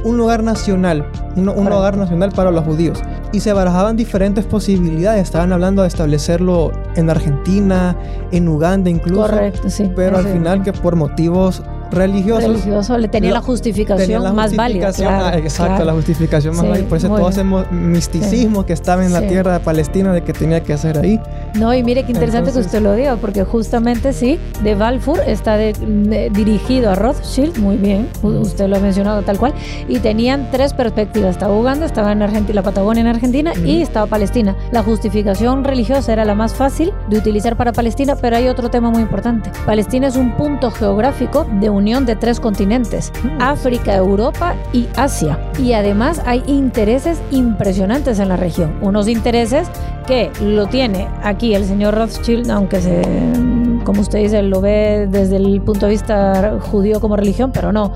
un 0.05 0.17
lugar 0.17 0.43
nacional, 0.43 1.05
un, 1.35 1.49
un 1.49 1.67
hogar 1.71 1.97
nacional 1.97 2.31
para 2.33 2.51
los 2.51 2.63
judíos. 2.63 3.01
Y 3.33 3.41
se 3.41 3.51
barajaban 3.51 3.97
diferentes 3.97 4.45
posibilidades. 4.45 5.23
Estaban 5.23 5.51
hablando 5.51 5.81
de 5.81 5.89
establecerlo 5.89 6.71
en 6.95 7.09
Argentina, 7.09 7.97
en 8.31 8.47
Uganda 8.47 8.89
incluso. 8.89 9.23
correcto, 9.23 9.69
sí. 9.69 9.91
Pero 9.93 10.17
al 10.17 10.25
final 10.27 10.63
que 10.63 10.71
por 10.71 10.95
motivos 10.95 11.61
religiosos... 11.91 12.43
religioso 12.43 12.97
le 12.97 13.07
tenía 13.07 13.29
lo- 13.29 13.35
la 13.35 13.41
justificación 13.41 13.97
tenía 14.07 14.19
la 14.19 14.33
más 14.33 14.55
válida. 14.55 14.87
justificación, 14.87 15.19
claro, 15.19 15.35
ah, 15.35 15.37
exacto, 15.39 15.75
claro. 15.75 15.85
la 15.85 15.93
justificación 15.93 16.55
más 16.55 16.63
Sí, 16.63 16.69
válida. 16.69 16.87
Por 16.89 16.97
eso 16.97 17.07
todo 17.09 17.29
ese 17.29 17.43
bien. 17.43 17.65
misticismo 17.91 18.65
que 18.65 18.73
estaba 18.73 19.05
en 19.05 19.13
la 19.13 19.21
Sí. 19.21 19.27
tierra 19.27 19.53
de 19.53 19.59
Palestina 19.59 20.13
de 20.13 20.21
que 20.23 20.33
tenía 20.33 20.61
que 20.63 20.73
hacer 20.73 20.97
ahí. 20.97 21.19
No, 21.55 21.73
y 21.73 21.83
mire 21.83 22.03
qué 22.03 22.11
interesante 22.11 22.49
Entonces- 22.49 22.71
que 22.71 22.77
usted 22.77 22.81
lo 22.89 22.93
diga, 22.95 23.15
porque 23.17 23.43
justamente 23.43 24.13
sí, 24.13 24.39
de 24.63 24.75
Balfour 24.75 25.19
está 25.25 25.57
de- 25.57 25.73
de- 25.73 26.29
dirigido 26.29 26.91
a 26.91 26.95
Rothschild, 26.95 27.57
muy 27.59 27.77
bien, 27.77 28.07
usted 28.21 28.67
lo 28.67 28.77
ha 28.77 28.79
mencionado 28.79 29.21
tal 29.21 29.37
cual, 29.37 29.53
y 29.87 29.99
tenían 29.99 30.49
tres 30.51 30.73
perspectivas, 30.73 31.31
estaba 31.31 31.55
Uganda, 31.57 31.85
estaba 31.85 32.11
en 32.11 32.21
Argentina, 32.21 32.55
la 32.55 32.63
Patagonia 32.63 33.01
en 33.01 33.07
Argentina 33.07 33.53
y 33.65 33.81
estaba 33.81 34.05
Palestina. 34.05 34.55
La 34.71 34.83
justificación 34.83 35.63
religiosa 35.63 36.13
era 36.13 36.25
la 36.25 36.35
más 36.35 36.53
fácil 36.53 36.91
de 37.09 37.17
utilizar 37.17 37.55
para 37.57 37.71
Palestina, 37.71 38.15
pero 38.15 38.35
hay 38.37 38.47
otro 38.47 38.69
tema 38.69 38.89
muy 38.89 39.01
importante. 39.01 39.49
Palestina 39.65 40.07
es 40.07 40.15
un 40.15 40.31
punto 40.35 40.71
geográfico 40.71 41.45
de 41.59 41.69
unión 41.75 42.05
de 42.05 42.15
tres 42.15 42.39
continentes, 42.39 43.11
África, 43.39 43.95
Europa 43.95 44.55
y 44.73 44.87
Asia. 44.95 45.39
Y 45.59 45.73
además 45.73 46.21
hay 46.25 46.43
intereses 46.47 47.21
impresionantes 47.31 48.19
en 48.19 48.29
la 48.29 48.37
región, 48.37 48.77
unos 48.81 49.07
intereses 49.07 49.67
que 50.07 50.31
lo 50.41 50.67
tiene 50.67 51.07
aquí 51.23 51.55
el 51.55 51.65
señor 51.65 51.95
Rothschild, 51.95 52.49
aunque 52.49 52.81
se, 52.81 53.01
como 53.85 54.01
usted 54.01 54.19
dice, 54.19 54.41
lo 54.41 54.59
ve 54.59 55.07
desde 55.09 55.37
el 55.37 55.61
punto 55.61 55.85
de 55.85 55.93
vista 55.93 56.59
judío 56.59 56.99
como 56.99 57.15
religión, 57.15 57.51
pero 57.53 57.71
no. 57.71 57.93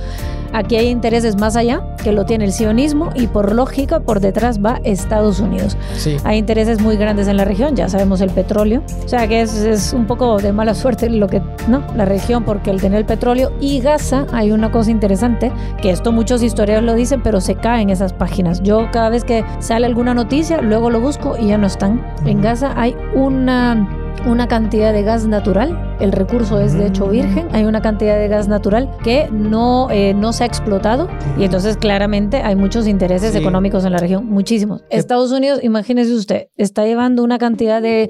Aquí 0.54 0.78
hay 0.78 0.88
intereses 0.88 1.36
más 1.36 1.56
allá 1.56 1.84
que 2.04 2.12
lo 2.12 2.25
tiene 2.25 2.45
el 2.45 2.52
sionismo 2.52 3.10
y 3.13 3.28
por 3.28 3.54
lógica 3.54 3.99
por 3.99 4.19
detrás 4.19 4.63
va 4.63 4.80
Estados 4.84 5.39
Unidos. 5.39 5.78
Sí. 5.95 6.17
Hay 6.23 6.38
intereses 6.38 6.82
muy 6.82 6.97
grandes 6.97 7.28
en 7.28 7.38
la 7.38 7.45
región, 7.45 7.75
ya 7.75 7.89
sabemos 7.89 8.21
el 8.21 8.30
petróleo. 8.32 8.82
O 9.06 9.08
sea 9.08 9.28
que 9.28 9.41
es, 9.41 9.54
es 9.58 9.93
un 9.93 10.08
poco 10.08 10.38
de 10.38 10.52
mala 10.54 10.73
suerte 10.73 11.10
lo 11.10 11.28
que, 11.28 11.41
¿no? 11.67 11.84
La 11.95 12.06
región, 12.06 12.45
porque 12.45 12.71
al 12.71 12.82
tener 12.82 12.99
el 12.99 13.06
petróleo 13.06 13.52
y 13.60 13.80
Gaza, 13.82 14.25
hay 14.32 14.52
una 14.52 14.71
cosa 14.71 14.91
interesante, 14.91 15.52
que 15.82 15.91
esto 15.91 16.12
muchos 16.12 16.41
historiadores 16.41 16.86
lo 16.86 16.95
dicen, 16.95 17.21
pero 17.21 17.41
se 17.41 17.56
caen 17.56 17.89
esas 17.89 18.13
páginas. 18.13 18.62
Yo 18.63 18.89
cada 18.91 19.10
vez 19.10 19.23
que 19.23 19.43
sale 19.60 19.86
alguna 19.86 20.13
noticia, 20.13 20.62
luego 20.62 20.89
lo 20.89 20.99
busco 20.99 21.36
y 21.38 21.47
ya 21.47 21.58
no 21.58 21.67
están. 21.67 22.06
En 22.25 22.41
Gaza 22.41 22.73
hay 22.75 22.95
una 23.13 23.98
una 24.25 24.47
cantidad 24.47 24.91
de 24.93 25.03
gas 25.03 25.25
natural, 25.27 25.95
el 25.99 26.12
recurso 26.12 26.60
es 26.60 26.73
de 26.73 26.88
hecho 26.88 27.08
virgen, 27.08 27.47
hay 27.51 27.65
una 27.65 27.82
cantidad 27.82 28.17
de 28.17 28.27
gas 28.27 28.47
natural 28.47 28.89
que 29.03 29.27
no, 29.32 29.89
eh, 29.91 30.13
no 30.13 30.34
se 30.34 30.43
ha 30.43 30.47
explotado 30.47 31.08
y 31.38 31.43
entonces 31.45 31.77
claramente 31.77 32.38
hay 32.38 32.55
muchos 32.55 32.88
intereses 32.88 33.32
Sí. 33.32 33.38
económicos 33.38 33.86
en 33.86 33.91
la 33.93 33.97
región, 33.97 34.25
muchísimos. 34.27 34.84
Estados 34.89 35.32
Unidos, 35.32 35.60
imagínese 35.63 36.13
usted, 36.13 36.47
está 36.58 36.86
llevando 36.86 37.23
una 37.23 37.38
cantidad 37.38 37.82
de 37.82 38.10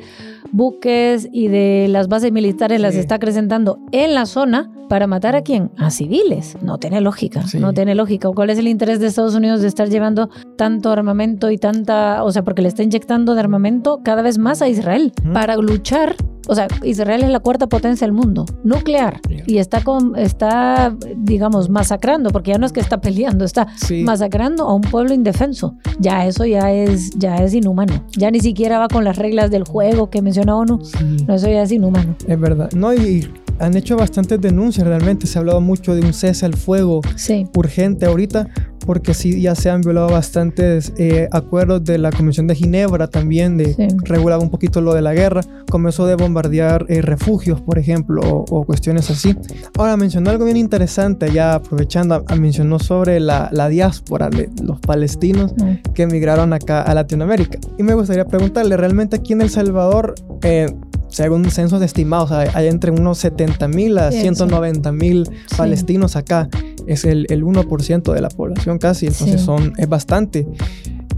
buques 0.52 1.28
y 1.32 1.48
de 1.48 1.88
las 1.90 2.08
bases 2.08 2.32
militares 2.32 2.82
las 2.82 2.96
está 2.96 3.16
acrecentando 3.16 3.80
en 3.92 4.16
la 4.16 4.26
zona 4.26 4.72
para 4.90 5.06
matar 5.06 5.36
a 5.36 5.44
quién? 5.44 5.70
A 5.78 5.92
civiles. 5.92 6.58
No 6.64 6.80
tiene 6.80 7.00
lógica, 7.00 7.44
Sí. 7.46 7.60
no 7.60 7.74
tiene 7.74 7.94
lógica. 7.94 8.28
¿Cuál 8.34 8.50
es 8.50 8.58
el 8.58 8.68
interés 8.68 9.00
de 9.00 9.06
Estados 9.06 9.36
Unidos 9.36 9.62
de 9.62 9.68
estar 9.68 9.88
llevando 9.88 10.30
tanto 10.58 10.90
armamento 10.92 11.52
y 11.52 11.60
tanta, 11.60 12.24
o 12.24 12.32
sea, 12.32 12.42
porque 12.44 12.64
le 12.64 12.70
está 12.70 12.82
inyectando 12.82 13.36
de 13.36 13.42
armamento 13.42 14.00
cada 14.04 14.24
vez 14.24 14.40
más 14.40 14.64
a 14.64 14.68
Israel 14.68 15.14
para 15.32 15.56
luchar? 15.58 15.99
O 16.48 16.56
sea, 16.56 16.68
Israel 16.84 17.22
es 17.24 17.30
la 17.30 17.40
cuarta 17.42 17.68
potencia 17.68 18.08
del 18.08 18.14
mundo, 18.14 18.44
nuclear, 18.64 19.20
y 19.46 19.60
está 19.60 19.84
con, 19.84 20.16
está, 20.18 20.96
digamos, 21.16 21.70
masacrando, 21.70 22.32
porque 22.32 22.52
ya 22.52 22.58
no 22.58 22.66
es 22.66 22.72
que 22.72 22.80
está 22.80 23.00
peleando, 23.02 23.46
está 23.46 23.68
Sí. 23.76 24.02
masacrando 24.04 24.64
a 24.68 24.74
un 24.74 24.82
pueblo 24.82 25.14
indefenso. 25.14 25.76
Ya 26.00 26.26
eso 26.26 26.46
ya 26.46 26.72
es, 26.72 27.12
ya 27.12 27.36
es 27.36 27.54
inhumano. 27.54 28.04
Ya 28.18 28.32
ni 28.32 28.40
siquiera 28.40 28.80
va 28.80 28.88
con 28.88 29.04
las 29.04 29.18
reglas 29.18 29.52
del 29.52 29.64
juego 29.64 30.10
que 30.10 30.24
menciona 30.24 30.56
ONU. 30.56 30.80
Sí. 30.84 31.18
No, 31.28 31.36
eso 31.36 31.48
ya 31.48 31.62
es 31.62 31.72
inhumano. 31.72 32.16
Es 32.28 32.40
verdad. 32.40 32.72
No, 32.72 32.94
y 32.96 33.28
han 33.60 33.76
hecho 33.78 33.96
bastantes 33.96 34.42
denuncias 34.42 34.88
realmente. 34.88 35.28
Se 35.28 35.38
ha 35.38 35.42
hablado 35.42 35.62
mucho 35.62 35.94
de 35.94 36.02
un 36.02 36.14
cese 36.14 36.48
al 36.48 36.56
fuego 36.56 37.02
Sí. 37.16 37.46
urgente 37.56 38.08
ahorita, 38.08 38.48
porque 38.86 39.14
sí 39.14 39.42
ya 39.42 39.56
se 39.56 39.70
han 39.70 39.82
violado 39.82 40.10
bastantes 40.10 40.94
eh, 40.98 41.28
acuerdos 41.32 41.84
de 41.84 41.98
la 41.98 42.12
Convención 42.12 42.48
de 42.48 42.56
Ginebra 42.56 43.08
también, 43.08 43.58
de 43.58 43.74
Sí. 43.74 43.88
regular 44.04 44.40
un 44.40 44.50
poquito 44.50 44.82
lo 44.82 44.94
de 44.94 45.02
la 45.02 45.14
guerra. 45.14 45.42
Comenzó 45.70 46.06
de 46.08 46.16
bombardear 46.16 46.86
eh, 46.90 47.02
refugios, 47.02 47.62
por 47.62 47.78
ejemplo, 47.78 48.22
o, 48.22 48.46
o 48.50 48.64
cuestiones 48.66 49.10
así. 49.10 49.36
Ahora 49.78 49.96
mencionó 49.98 50.30
algo 50.32 50.46
bien 50.46 50.58
interesante, 50.58 51.32
ya 51.32 51.54
aprovechando, 51.56 52.24
ah, 52.28 52.36
mencionó 52.36 52.80
sobre 52.80 53.20
la, 53.20 53.50
la 53.52 53.70
diáspora 53.70 54.30
de 54.30 54.50
los 54.64 54.80
palestinos 54.80 55.54
Mm. 55.58 55.94
que 55.94 56.04
emigraron 56.04 56.54
acá 56.54 56.82
a 56.82 56.94
Latinoamérica. 56.94 57.60
Y 57.78 57.84
me 57.84 57.94
gustaría 57.94 58.26
preguntarle, 58.26 58.78
¿realmente 58.78 59.16
aquí 59.18 59.34
en 59.34 59.42
El 59.42 59.50
Salvador, 59.50 60.16
eh, 60.44 60.68
según 61.10 61.50
censos 61.52 61.82
estimados, 61.82 62.32
hay, 62.32 62.48
hay 62.54 62.68
entre 62.68 62.92
unos 62.92 63.18
70 63.20 63.68
mil 63.68 63.98
a 63.98 64.12
Sí, 64.12 64.18
sí. 64.18 64.22
190 64.24 64.92
mil 64.92 65.26
Sí. 65.26 65.56
palestinos 65.58 66.16
acá? 66.16 66.50
Es 66.88 67.04
el, 67.06 67.26
el 67.30 67.44
1% 67.44 68.14
de 68.14 68.22
la 68.22 68.30
población 68.30 68.78
casi, 68.80 69.08
entonces 69.08 69.42
Sí. 69.42 69.46
son, 69.46 69.74
es 69.78 69.88
bastante. 69.90 70.48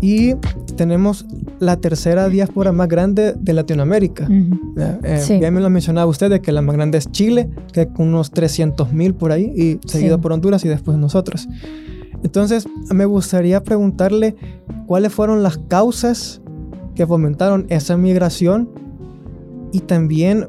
Y 0.03 0.33
tenemos 0.77 1.25
la 1.59 1.77
tercera 1.77 2.27
diáspora 2.27 2.71
más 2.71 2.87
grande 2.87 3.35
de 3.37 3.53
Latinoamérica. 3.53 4.27
Eh, 5.03 5.19
Sí. 5.23 5.39
Ya 5.39 5.51
me 5.51 5.61
lo 5.61 5.69
mencionaba 5.69 6.07
usted 6.09 6.29
de 6.31 6.41
que 6.41 6.51
la 6.51 6.61
más 6.63 6.75
grande 6.75 6.97
es 6.97 7.11
Chile, 7.11 7.49
que 7.71 7.87
con 7.87 8.07
unos 8.07 8.31
300 8.31 8.91
mil 8.93 9.13
por 9.13 9.31
ahí, 9.31 9.43
y 9.55 9.87
seguido 9.87 10.19
por 10.19 10.31
Honduras 10.31 10.65
y 10.65 10.69
después 10.69 10.97
nosotros. 10.97 11.47
Entonces, 12.23 12.65
me 12.91 13.05
gustaría 13.05 13.63
preguntarle 13.63 14.35
cuáles 14.87 15.13
fueron 15.13 15.43
las 15.43 15.57
causas 15.57 16.41
que 16.95 17.05
fomentaron 17.07 17.65
esa 17.69 17.95
migración 17.97 18.69
y 19.71 19.79
también 19.81 20.47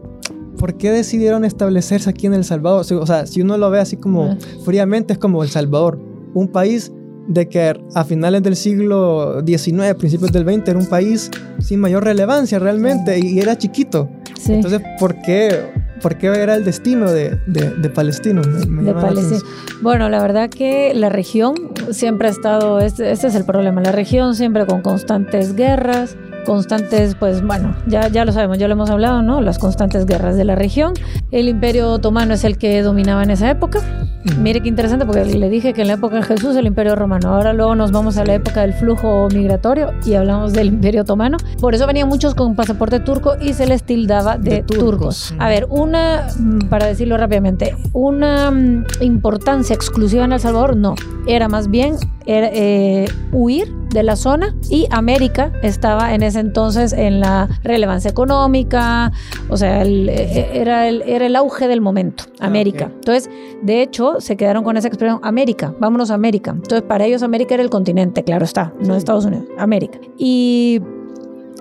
por 0.58 0.74
qué 0.74 0.90
decidieron 0.92 1.44
establecerse 1.44 2.08
aquí 2.10 2.26
en 2.26 2.34
El 2.34 2.44
Salvador. 2.44 2.84
O 3.00 3.06
sea, 3.06 3.26
si 3.26 3.40
uno 3.42 3.56
lo 3.58 3.70
ve 3.70 3.80
así 3.80 3.96
como 3.96 4.24
Ah. 4.24 4.36
fríamente, 4.64 5.12
es 5.14 5.18
como 5.18 5.42
El 5.42 5.48
Salvador, 5.48 5.98
un 6.34 6.48
país 6.48 6.92
de 7.28 7.48
que 7.48 7.74
a 7.94 8.04
finales 8.04 8.42
del 8.42 8.56
siglo 8.56 9.42
XIX, 9.46 9.94
principios 9.96 10.32
del 10.32 10.44
XX, 10.44 10.68
era 10.68 10.78
un 10.78 10.86
país 10.86 11.30
sin 11.60 11.78
mayor 11.80 12.04
relevancia 12.04 12.58
realmente 12.58 13.18
y 13.18 13.38
era 13.38 13.56
chiquito. 13.56 14.08
Sí. 14.38 14.54
Entonces, 14.54 14.82
¿por 14.98 15.14
qué, 15.22 15.66
por 16.02 16.18
qué 16.18 16.26
era 16.26 16.56
el 16.56 16.64
destino 16.64 17.10
de, 17.12 17.38
de, 17.46 17.70
de? 17.70 17.88
Me- 18.34 18.66
me 18.66 18.82
de 18.82 18.94
Palestina. 18.94 19.40
Bueno, 19.82 20.08
la 20.08 20.20
verdad 20.20 20.50
que 20.50 20.92
la 20.94 21.10
región 21.10 21.54
siempre 21.92 22.26
ha 22.28 22.30
estado, 22.32 22.80
este, 22.80 23.12
este 23.12 23.28
es 23.28 23.34
el 23.36 23.44
problema, 23.44 23.80
la 23.82 23.92
región 23.92 24.34
siempre 24.34 24.66
con 24.66 24.82
constantes 24.82 25.54
guerras, 25.54 26.16
constantes, 26.44 27.14
pues 27.14 27.42
bueno, 27.44 27.74
ya, 27.86 28.08
ya 28.08 28.24
lo 28.24 28.32
sabemos, 28.32 28.58
ya 28.58 28.68
lo 28.68 28.72
hemos 28.72 28.90
hablado, 28.90 29.22
¿no? 29.22 29.40
Las 29.40 29.58
constantes 29.58 30.06
guerras 30.06 30.36
de 30.36 30.44
la 30.44 30.54
región. 30.54 30.92
El 31.30 31.48
imperio 31.48 31.90
otomano 31.90 32.34
es 32.34 32.44
el 32.44 32.58
que 32.58 32.82
dominaba 32.82 33.22
en 33.22 33.30
esa 33.30 33.50
época. 33.50 33.80
Mire 34.38 34.60
qué 34.60 34.68
interesante, 34.68 35.04
porque 35.04 35.24
le 35.24 35.48
dije 35.50 35.72
que 35.72 35.82
en 35.82 35.88
la 35.88 35.94
época 35.94 36.16
de 36.16 36.22
Jesús 36.22 36.54
el 36.56 36.66
imperio 36.66 36.94
romano. 36.94 37.34
Ahora 37.34 37.52
luego 37.52 37.74
nos 37.74 37.90
vamos 37.90 38.18
a 38.18 38.24
la 38.24 38.34
época 38.34 38.60
del 38.62 38.72
flujo 38.72 39.28
migratorio 39.34 39.92
y 40.04 40.14
hablamos 40.14 40.52
del 40.52 40.68
imperio 40.68 41.02
otomano. 41.02 41.38
Por 41.60 41.74
eso 41.74 41.86
venían 41.86 42.08
muchos 42.08 42.34
con 42.34 42.54
pasaporte 42.54 43.00
turco 43.00 43.34
y 43.40 43.52
se 43.54 43.66
les 43.66 43.82
tildaba 43.82 44.38
de, 44.38 44.50
De 44.50 44.62
turcos. 44.62 44.84
turcos. 44.84 45.34
A 45.38 45.48
ver, 45.48 45.66
una, 45.70 46.28
mm, 46.38 46.68
para 46.68 46.86
decirlo 46.86 47.16
rápidamente, 47.16 47.76
una 47.92 48.50
mm, 48.50 48.84
importancia 49.00 49.74
exclusiva 49.74 50.24
en 50.24 50.32
El 50.32 50.40
Salvador, 50.40 50.76
no. 50.76 50.94
Era 51.26 51.48
más 51.48 51.68
bien 51.68 51.96
era, 52.26 52.48
eh, 52.52 53.06
huir 53.32 53.74
de 53.92 54.02
la 54.02 54.16
zona 54.16 54.54
y 54.70 54.86
América 54.90 55.52
estaba 55.62 56.14
en 56.14 56.22
ese 56.22 56.40
entonces 56.40 56.92
en 56.92 57.20
la 57.20 57.48
relevancia 57.62 58.10
económica, 58.10 59.12
o 59.48 59.56
sea, 59.56 59.82
el- 59.82 60.08
eh, 60.08 60.50
era, 60.54 60.88
el, 60.88 61.02
era 61.02 61.26
el 61.26 61.36
auge 61.36 61.68
del 61.68 61.80
momento, 61.80 62.24
América. 62.40 62.86
ok. 62.86 62.92
Entonces, 62.94 63.30
de 63.62 63.82
hecho, 63.82 64.20
se 64.20 64.36
quedaron 64.36 64.64
con 64.64 64.76
esa 64.76 64.88
expresión, 64.88 65.20
América, 65.22 65.74
vámonos 65.78 66.10
a 66.10 66.14
América. 66.14 66.52
Entonces, 66.52 66.82
para 66.82 67.04
ellos 67.04 67.22
América 67.22 67.54
era 67.54 67.62
el 67.62 67.70
continente, 67.70 68.24
claro 68.24 68.44
está, 68.44 68.72
no 68.80 68.92
Sí. 68.94 68.98
Estados 68.98 69.24
Unidos, 69.24 69.44
América. 69.58 69.98
Y 70.18 70.80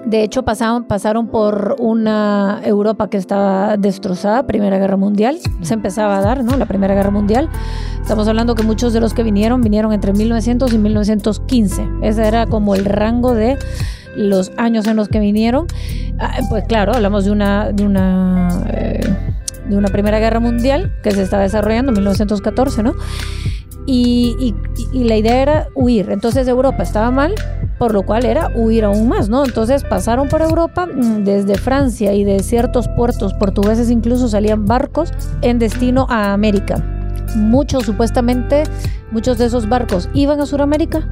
de 0.05 0.23
hecho, 0.23 0.43
pasaron, 0.43 0.85
pasaron 0.85 1.27
por 1.27 1.75
una 1.79 2.61
Europa 2.63 3.09
que 3.09 3.17
estaba 3.17 3.77
destrozada, 3.77 4.47
Primera 4.47 4.79
Guerra 4.79 4.97
Mundial. 4.97 5.37
Se 5.61 5.73
empezaba 5.73 6.17
a 6.17 6.21
dar, 6.21 6.43
¿no? 6.43 6.57
La 6.57 6.65
Primera 6.65 6.95
Guerra 6.95 7.11
Mundial. 7.11 7.49
Estamos 8.01 8.27
hablando 8.27 8.55
que 8.55 8.63
muchos 8.63 8.93
de 8.93 8.99
los 8.99 9.13
que 9.13 9.23
vinieron, 9.23 9.61
vinieron 9.61 9.93
entre 9.93 10.11
1900 10.13 10.73
y 10.73 10.77
1915. 10.79 11.87
Ese 12.01 12.27
era 12.27 12.47
como 12.47 12.73
el 12.73 12.85
rango 12.85 13.35
de 13.35 13.57
los 14.15 14.51
años 14.57 14.87
en 14.87 14.97
los 14.97 15.07
que 15.07 15.19
vinieron. 15.19 15.67
Ah, 16.19 16.39
Pues 16.49 16.63
claro, 16.65 16.93
hablamos 16.93 17.25
de 17.25 17.31
una, 17.31 17.71
de 17.71 17.85
una, 17.85 18.49
eh, 18.69 19.01
de 19.69 19.77
una 19.77 19.89
Primera 19.89 20.19
Guerra 20.19 20.39
Mundial 20.39 20.91
que 21.03 21.11
se 21.11 21.21
estaba 21.21 21.43
desarrollando 21.43 21.91
en 21.91 21.97
1914, 21.97 22.83
¿no? 22.83 22.95
Y, 23.85 24.55
la 24.93 25.17
idea 25.17 25.41
era 25.41 25.67
huir. 25.75 26.09
Entonces 26.11 26.47
Europa 26.47 26.83
estaba 26.83 27.11
mal, 27.11 27.35
por 27.77 27.93
lo 27.93 28.03
cual 28.03 28.25
era 28.25 28.51
huir 28.55 28.85
aún 28.85 29.07
más, 29.07 29.29
¿no? 29.29 29.43
Entonces 29.43 29.83
pasaron 29.83 30.29
por 30.29 30.41
Europa 30.41 30.85
mm, 30.85 31.23
desde 31.23 31.55
Francia 31.55 32.13
y 32.13 32.23
de 32.23 32.39
ciertos 32.43 32.87
puertos 32.95 33.33
portugueses 33.33 33.89
incluso 33.89 34.27
salían 34.27 34.65
barcos 34.65 35.11
en 35.41 35.59
destino 35.59 36.05
a 36.09 36.33
América. 36.33 36.83
Muchos 37.35 37.85
supuestamente, 37.85 38.63
muchos 39.11 39.37
de 39.37 39.45
esos 39.45 39.69
barcos 39.69 40.09
iban 40.13 40.39
a 40.41 40.45
Sudamérica 40.45 41.07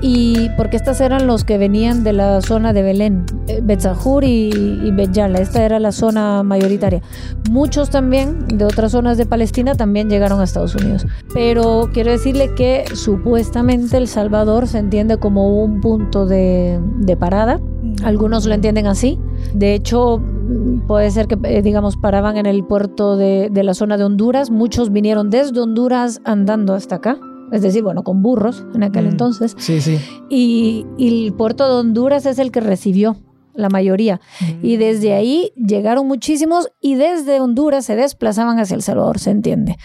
y 0.00 0.48
porque 0.56 0.76
estas 0.76 1.00
eran 1.00 1.26
los 1.26 1.44
que 1.44 1.58
venían 1.58 2.04
de 2.04 2.12
la 2.12 2.40
zona 2.40 2.72
de 2.72 2.82
Belén, 2.82 3.24
eh, 3.46 3.60
Betzajur 3.62 4.24
y, 4.24 4.50
y 4.50 4.90
Betjala, 4.92 5.40
esta 5.40 5.64
era 5.64 5.78
la 5.80 5.92
zona 5.92 6.42
mayoritaria. 6.42 7.02
Muchos 7.50 7.90
también 7.90 8.46
de 8.48 8.64
otras 8.64 8.92
zonas 8.92 9.18
de 9.18 9.26
Palestina 9.26 9.74
también 9.74 10.08
llegaron 10.08 10.40
a 10.40 10.44
Estados 10.44 10.74
Unidos. 10.74 11.06
Pero 11.34 11.90
quiero 11.92 12.10
decirle 12.10 12.54
que 12.54 12.84
supuestamente 12.94 13.96
El 13.96 14.06
Salvador 14.06 14.66
se 14.66 14.78
entiende 14.78 15.18
como 15.18 15.62
un 15.62 15.80
punto 15.80 16.26
de, 16.26 16.80
de 16.98 17.16
parada. 17.16 17.60
Algunos 18.04 18.46
lo 18.46 18.54
entienden 18.54 18.86
así. 18.86 19.18
De 19.54 19.74
hecho, 19.74 20.22
puede 20.86 21.10
ser 21.10 21.26
que, 21.26 21.38
eh, 21.44 21.62
digamos, 21.62 21.96
paraban 21.96 22.36
en 22.36 22.46
el 22.46 22.64
puerto 22.64 23.16
de, 23.16 23.48
de 23.50 23.62
la 23.62 23.74
zona 23.74 23.96
de 23.96 24.04
Honduras. 24.04 24.50
Muchos 24.50 24.92
vinieron 24.92 25.30
desde 25.30 25.60
Honduras 25.60 26.20
andando 26.24 26.74
hasta 26.74 26.96
acá. 26.96 27.18
Es 27.52 27.62
decir, 27.62 27.82
bueno, 27.82 28.04
con 28.04 28.22
burros 28.22 28.64
en 28.74 28.82
aquel 28.82 29.06
Mm. 29.06 29.10
entonces. 29.10 29.54
Sí, 29.58 29.80
sí. 29.80 29.98
Y, 30.28 30.86
y 30.96 31.24
el 31.26 31.32
puerto 31.32 31.66
de 31.66 31.80
Honduras 31.80 32.26
es 32.26 32.38
el 32.38 32.50
que 32.50 32.60
recibió 32.60 33.16
la 33.54 33.68
mayoría. 33.68 34.20
Y 34.62 34.76
desde 34.76 35.14
ahí 35.14 35.52
llegaron 35.56 36.06
muchísimos 36.06 36.68
y 36.80 36.94
desde 36.94 37.40
Honduras 37.40 37.84
se 37.86 37.96
desplazaban 37.96 38.58
hacia 38.60 38.76
El 38.76 38.82
Salvador, 38.82 39.18
se 39.18 39.30
entiende. 39.30 39.76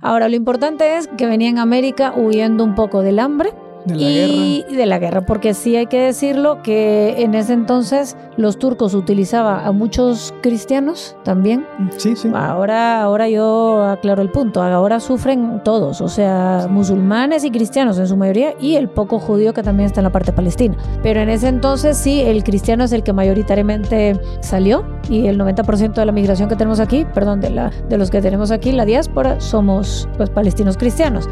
Ahora, 0.00 0.28
lo 0.28 0.34
importante 0.34 0.96
es 0.96 1.06
que 1.16 1.26
venían 1.26 1.58
a 1.58 1.62
América 1.62 2.14
huyendo 2.16 2.64
un 2.64 2.74
poco 2.74 3.00
del 3.02 3.20
hambre 3.20 3.50
De 3.84 3.94
la 3.96 4.02
y 4.02 4.64
de 4.76 4.86
la 4.86 4.98
guerra, 4.98 5.22
porque 5.22 5.54
sí 5.54 5.76
hay 5.76 5.86
que 5.86 6.00
decirlo 6.00 6.62
que 6.62 7.22
en 7.22 7.34
ese 7.34 7.52
entonces 7.52 8.16
los 8.36 8.58
turcos 8.58 8.94
utilizaban 8.94 9.66
a 9.66 9.72
muchos 9.72 10.32
cristianos 10.40 11.16
también. 11.24 11.66
guerra. 11.78 11.88
Sí, 11.96 12.16
sí. 12.16 12.30
Ahora, 12.34 13.02
ahora 13.02 13.28
yo 13.28 13.84
aclaro 13.84 14.22
el 14.22 14.30
punto. 14.30 14.62
Ahora 14.62 15.00
sufren 15.00 15.62
todos, 15.64 16.00
o 16.00 16.08
sea, 16.08 16.66
musulmanes 16.70 17.44
y 17.44 17.50
cristianos 17.50 17.98
en 17.98 18.06
su 18.06 18.16
mayoría 18.16 18.54
y 18.60 18.76
el 18.76 18.88
poco 18.88 19.18
judío 19.18 19.52
que 19.52 19.62
también 19.62 19.86
está 19.86 20.00
en 20.00 20.04
la 20.04 20.12
parte 20.12 20.32
palestina. 20.32 20.76
Pero 21.02 21.20
en 21.20 21.28
ese 21.28 21.48
entonces 21.48 21.96
sí, 21.96 22.20
el 22.20 22.44
cristiano 22.44 22.84
es 22.84 22.92
el 22.92 23.02
que 23.02 23.12
mayoritariamente 23.12 24.20
salió 24.40 24.84
y 25.08 25.26
el 25.26 25.38
90% 25.38 25.94
de 25.94 26.06
la 26.06 26.12
migración 26.12 26.48
que 26.48 26.56
tenemos 26.56 26.80
aquí, 26.80 27.06
perdón, 27.12 27.40
de, 27.40 27.50
la, 27.50 27.70
de 27.88 27.98
los 27.98 28.10
que 28.10 28.20
tenemos 28.20 28.50
aquí, 28.50 28.72
la 28.72 28.84
diáspora, 28.84 29.40
somos 29.40 30.08
pues 30.16 30.30
palestinos 30.30 30.76
cristianos. 30.76 31.28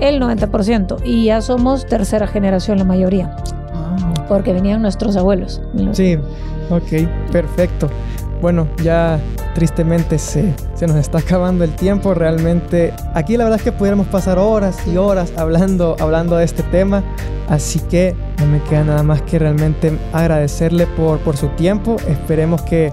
El 0.00 0.20
90%. 0.20 0.98
Y 1.04 1.26
ya 1.26 1.40
somos 1.40 1.86
tercera 1.86 2.26
generación 2.26 2.78
la 2.78 2.84
mayoría, 2.84 3.36
Ah, 3.74 3.96
porque 4.28 4.52
venían 4.52 4.82
nuestros 4.82 5.16
abuelos. 5.16 5.60
Sí, 5.92 6.18
ok, 6.70 7.30
perfecto. 7.32 7.88
Bueno, 8.40 8.68
ya 8.82 9.18
tristemente 9.54 10.18
se, 10.18 10.54
se 10.74 10.86
nos 10.86 10.96
está 10.96 11.18
acabando 11.18 11.64
el 11.64 11.70
tiempo. 11.70 12.12
Realmente, 12.14 12.92
aquí 13.14 13.36
la 13.36 13.44
verdad 13.44 13.58
es 13.58 13.64
que 13.64 13.72
pudiéramos 13.72 14.06
pasar 14.08 14.38
horas 14.38 14.76
y 14.86 14.96
horas 14.98 15.32
hablando, 15.36 15.96
hablando 15.98 16.36
de 16.36 16.44
este 16.44 16.62
tema. 16.64 17.02
Así 17.48 17.78
que 17.80 18.14
no 18.38 18.46
me 18.46 18.60
queda 18.62 18.84
nada 18.84 19.02
más 19.02 19.22
que 19.22 19.38
realmente 19.38 19.96
agradecerle 20.12 20.86
por, 20.86 21.18
por 21.20 21.36
su 21.36 21.48
tiempo. 21.48 21.96
Esperemos 22.08 22.60
que 22.62 22.92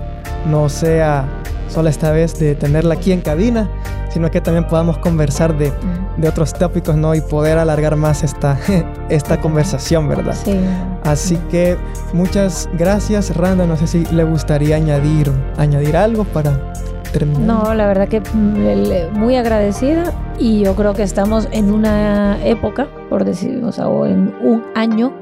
no 0.49 0.69
sea 0.69 1.25
solo 1.67 1.89
esta 1.89 2.11
vez 2.11 2.39
de 2.39 2.55
tenerla 2.55 2.93
aquí 2.93 3.11
en 3.11 3.21
cabina, 3.21 3.69
sino 4.13 4.29
que 4.31 4.39
también 4.41 4.65
podamos 4.67 4.97
conversar 4.99 5.57
de, 5.57 5.71
de 6.17 6.27
otros 6.29 6.53
tópicos, 6.53 6.95
¿no? 6.95 7.15
Y 7.15 7.21
poder 7.21 7.57
alargar 7.57 7.95
más 7.95 8.23
esta, 8.23 8.57
esta 9.09 9.41
conversación, 9.41 10.07
¿verdad? 10.07 10.35
Sí. 10.43 10.59
Así 11.03 11.37
que 11.49 11.75
muchas 12.13 12.69
gracias, 12.77 13.35
Randa. 13.35 13.65
No 13.65 13.75
sé 13.75 13.87
si 13.87 14.05
le 14.05 14.23
gustaría 14.23 14.75
añadir, 14.75 15.31
añadir 15.57 15.97
algo 15.97 16.23
para 16.23 16.71
terminar. 17.11 17.41
No, 17.41 17.73
la 17.73 17.87
verdad 17.87 18.07
que 18.07 18.21
mm, 18.21 18.55
el- 18.67 19.11
muy 19.13 19.35
agradecida 19.35 20.13
y 20.39 20.61
yo 20.63 20.75
creo 20.75 20.93
que 20.93 21.03
estamos 21.03 21.47
en 21.51 21.71
una 21.71 22.43
época, 22.45 22.87
por 23.09 23.23
decir, 23.25 23.61
o 23.63 23.71
sea, 23.71 23.87
o 23.87 24.05
en 24.05 24.33
un 24.41 24.63
año 24.75 25.13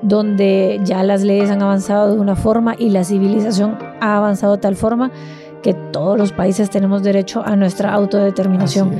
donde 0.00 0.80
ya 0.82 1.02
las 1.04 1.22
leyes 1.22 1.50
han 1.50 1.62
avanzado 1.62 2.12
de 2.14 2.20
una 2.20 2.34
forma 2.34 2.74
y 2.76 2.90
la 2.90 3.04
civilización 3.04 3.78
ha 4.00 4.16
avanzado 4.16 4.56
de 4.56 4.62
tal 4.62 4.74
forma 4.74 5.12
que 5.62 5.74
todos 5.74 6.18
los 6.18 6.32
países 6.32 6.70
tenemos 6.70 7.02
derecho 7.02 7.42
a 7.44 7.56
nuestra 7.56 7.92
autodeterminación. 7.92 8.96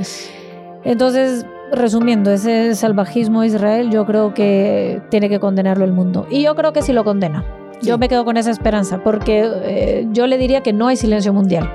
Entonces, 0.83 1.45
resumiendo, 1.71 2.31
ese 2.31 2.75
salvajismo 2.75 3.41
de 3.41 3.47
Israel 3.47 3.89
yo 3.89 4.05
creo 4.05 4.33
que 4.33 5.01
tiene 5.09 5.29
que 5.29 5.39
condenarlo 5.39 5.85
el 5.85 5.91
mundo. 5.91 6.27
Y 6.29 6.41
yo 6.43 6.55
creo 6.55 6.73
que 6.73 6.81
sí 6.81 6.93
lo 6.93 7.03
condena. 7.03 7.45
Yo 7.81 7.97
me 7.97 8.07
quedo 8.07 8.23
con 8.23 8.37
esa 8.37 8.49
esperanza, 8.49 9.03
porque 9.03 9.43
eh, 9.45 10.07
yo 10.11 10.25
le 10.25 10.37
diría 10.37 10.61
que 10.61 10.71
no 10.71 10.87
hay 10.87 10.95
silencio 10.95 11.33
mundial. 11.33 11.69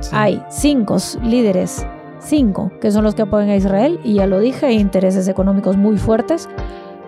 Sí. 0.00 0.10
Hay 0.14 0.42
cinco 0.48 0.96
líderes, 1.22 1.86
cinco, 2.18 2.72
que 2.80 2.90
son 2.90 3.04
los 3.04 3.14
que 3.14 3.22
apoyan 3.22 3.50
a 3.50 3.56
Israel, 3.56 4.00
y 4.02 4.14
ya 4.14 4.26
lo 4.26 4.40
dije, 4.40 4.66
hay 4.66 4.78
intereses 4.78 5.28
económicos 5.28 5.76
muy 5.76 5.98
fuertes, 5.98 6.48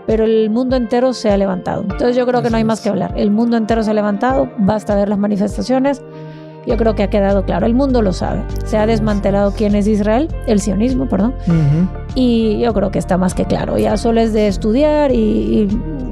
pero 0.06 0.24
el 0.24 0.50
mundo 0.50 0.76
entero 0.76 1.14
se 1.14 1.30
ha 1.30 1.36
levantado. 1.38 1.82
Entonces 1.82 2.14
yo 2.14 2.26
creo 2.26 2.42
que 2.42 2.50
no 2.50 2.58
hay 2.58 2.64
más 2.64 2.82
que 2.82 2.90
hablar. 2.90 3.14
El 3.16 3.30
mundo 3.30 3.56
entero 3.56 3.82
se 3.82 3.90
ha 3.90 3.94
levantado, 3.94 4.50
basta 4.58 4.94
ver 4.94 5.08
las 5.08 5.18
manifestaciones. 5.18 6.02
Yo 6.66 6.76
creo 6.76 6.94
que 6.94 7.02
ha 7.02 7.10
quedado 7.10 7.44
claro, 7.44 7.66
el 7.66 7.74
mundo 7.74 8.02
lo 8.02 8.12
sabe. 8.12 8.42
Se 8.64 8.76
ha 8.78 8.86
desmantelado 8.86 9.52
quién 9.52 9.74
es 9.74 9.86
Israel, 9.88 10.28
el 10.46 10.60
sionismo, 10.60 11.08
perdón, 11.08 11.34
y 12.14 12.60
yo 12.60 12.72
creo 12.72 12.90
que 12.90 12.98
está 13.00 13.18
más 13.18 13.34
que 13.34 13.44
claro. 13.46 13.78
Ya 13.78 13.96
solo 13.96 14.20
es 14.20 14.32
de 14.32 14.46
estudiar 14.48 15.10
y, 15.12 15.16
y- 15.68 15.68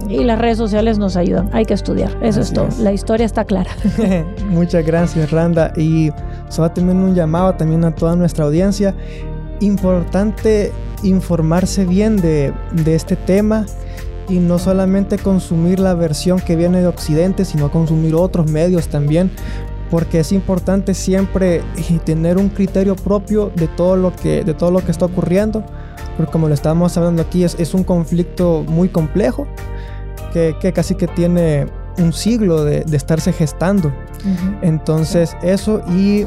y 0.09 0.25
las 0.25 0.41
redes 0.41 0.59
sociales 0.59 0.99
nos 0.99 1.17
ayudan. 1.17 1.51
Hay 1.53 1.65
que 1.67 1.75
estudiar, 1.75 2.11
eso 2.21 2.41
Así 2.41 2.51
es 2.51 2.53
todo. 2.53 2.67
es. 2.67 2.81
La 2.81 2.93
historia 2.93 3.25
está 3.27 3.45
clara. 3.45 3.71
Muchas 4.51 4.85
gracias, 4.85 5.31
Randa. 5.31 5.73
Y 5.77 6.11
solo 6.49 6.69
también 6.73 6.99
un 6.99 7.15
llamado 7.15 7.55
también 7.55 7.85
a 7.85 7.95
toda 7.95 8.17
nuestra 8.17 8.45
audiencia. 8.45 8.93
Importante 9.61 10.73
informarse 11.05 11.85
bien 11.85 12.17
de, 12.17 12.53
de 12.73 12.95
este 12.97 13.15
tema 13.15 13.67
y 14.29 14.39
no 14.39 14.59
solamente 14.59 15.17
consumir 15.19 15.79
la 15.81 15.95
versión 15.95 16.41
que 16.41 16.57
viene 16.57 16.81
de 16.81 16.87
Occidente, 16.89 17.45
sino 17.45 17.71
consumir 17.71 18.15
otros 18.15 18.51
medios 18.51 18.89
también, 18.89 19.31
porque 19.91 20.21
es 20.21 20.33
importante 20.33 20.95
siempre 20.95 21.63
eh, 21.77 21.99
tener 22.05 22.39
un 22.39 22.49
criterio 22.49 22.97
propio 22.97 23.51
de 23.57 23.67
todo 23.69 23.97
lo 23.97 24.15
que, 24.15 24.45
de 24.45 24.55
todo 24.55 24.71
lo 24.71 24.85
que 24.85 24.91
está 24.91 25.07
ocurriendo, 25.07 25.65
porque 26.17 26.33
como 26.33 26.49
lo 26.49 26.55
estábamos 26.55 26.97
hablando 26.97 27.23
aquí, 27.23 27.45
es, 27.45 27.57
es 27.59 27.75
un 27.75 27.85
conflicto 27.85 28.65
muy 28.69 28.89
complejo, 28.89 29.47
que, 30.33 30.55
que 30.61 30.73
casi 30.73 30.95
que 30.95 31.09
tiene 31.09 31.67
un 31.99 32.13
siglo 32.13 32.65
de, 32.65 32.85
de 32.85 32.97
estarse 32.97 33.33
gestando. 33.33 33.93
Entonces 34.63 35.37
eso 35.43 35.83
y 35.89 36.27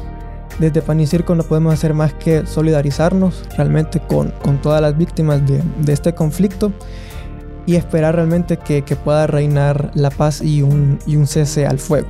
desde 0.60 0.82
Pan 0.82 1.00
y 1.00 1.08
Circo 1.08 1.36
no 1.36 1.44
podemos 1.44 1.74
hacer 1.74 1.94
más 1.94 2.14
que 2.14 2.46
solidarizarnos 2.46 3.44
realmente 3.58 4.00
con, 4.00 4.32
con 4.44 4.62
todas 4.62 4.82
las 4.82 4.98
víctimas 4.98 5.46
de, 5.48 5.64
de 5.80 5.94
este 5.94 6.14
conflicto 6.14 6.72
y 7.66 7.76
esperar 7.76 8.16
realmente 8.16 8.58
que, 8.58 8.82
que 8.82 8.96
pueda 8.96 9.26
reinar 9.26 9.92
la 9.94 10.10
paz 10.10 10.42
y 10.42 10.62
un, 10.62 11.00
y 11.08 11.16
un 11.16 11.28
cese 11.28 11.66
al 11.66 11.80
fuego. 11.80 12.08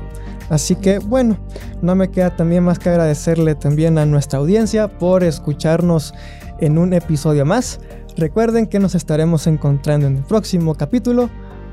Así 0.49 0.75
que 0.75 0.99
bueno, 0.99 1.38
no 1.82 1.95
me 1.95 2.10
queda 2.10 2.36
también 2.36 2.63
más 2.63 2.79
que 2.79 2.89
agradecerle 2.89 3.56
también 3.56 3.97
a 3.97 4.06
nuestra 4.06 4.39
audiencia 4.39 4.88
por 4.88 5.23
escucharnos 5.23 6.13
en 6.60 6.77
un 6.77 6.93
episodio 6.93 7.45
más. 7.45 7.79
Recuerden 8.15 8.67
que 8.67 8.79
nos 8.79 8.95
estaremos 8.95 9.47
encontrando 9.47 10.08
en 10.08 10.17
el 10.17 10.23
próximo 10.23 10.75
capítulo 10.75 11.29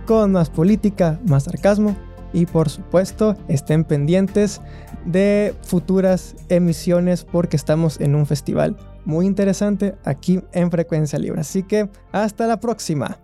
con 0.06 0.32
más 0.32 0.50
política, 0.50 1.20
más 1.26 1.44
sarcasmo 1.44 1.96
y 2.32 2.46
por 2.46 2.68
supuesto 2.68 3.36
estén 3.48 3.84
pendientes 3.84 4.60
de 5.04 5.54
futuras 5.62 6.36
emisiones 6.48 7.24
porque 7.24 7.56
estamos 7.56 8.00
en 8.00 8.14
un 8.14 8.26
festival 8.26 8.76
muy 9.04 9.26
interesante 9.26 9.94
aquí 10.04 10.40
en 10.52 10.70
Frecuencia 10.70 11.18
Libre. 11.18 11.40
Así 11.40 11.62
que 11.62 11.88
hasta 12.12 12.46
la 12.46 12.60
próxima. 12.60 13.18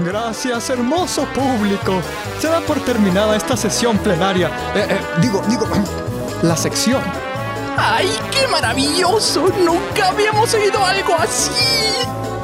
Gracias, 0.00 0.68
hermoso 0.70 1.24
público. 1.34 2.00
Se 2.38 2.48
da 2.48 2.60
por 2.60 2.78
terminada 2.80 3.36
esta 3.36 3.56
sesión 3.56 3.98
plenaria. 3.98 4.48
Eh, 4.74 4.86
eh, 4.90 5.00
digo, 5.20 5.42
digo, 5.48 5.66
la 6.42 6.56
sección. 6.56 7.02
¡Ay, 7.78 8.10
qué 8.30 8.46
maravilloso! 8.48 9.48
Nunca 9.64 10.08
habíamos 10.08 10.52
oído 10.54 10.84
algo 10.84 11.14
así. 11.14 11.50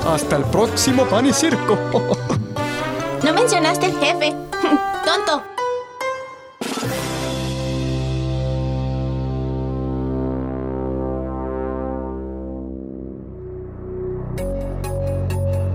Hasta 0.07 0.37
el 0.37 0.45
próximo 0.45 1.05
pan 1.05 1.27
y 1.27 1.33
circo. 1.33 1.79
No 3.23 3.33
mencionaste 3.33 3.87
el 3.87 3.97
jefe. 4.01 4.35
Tonto. 5.05 5.45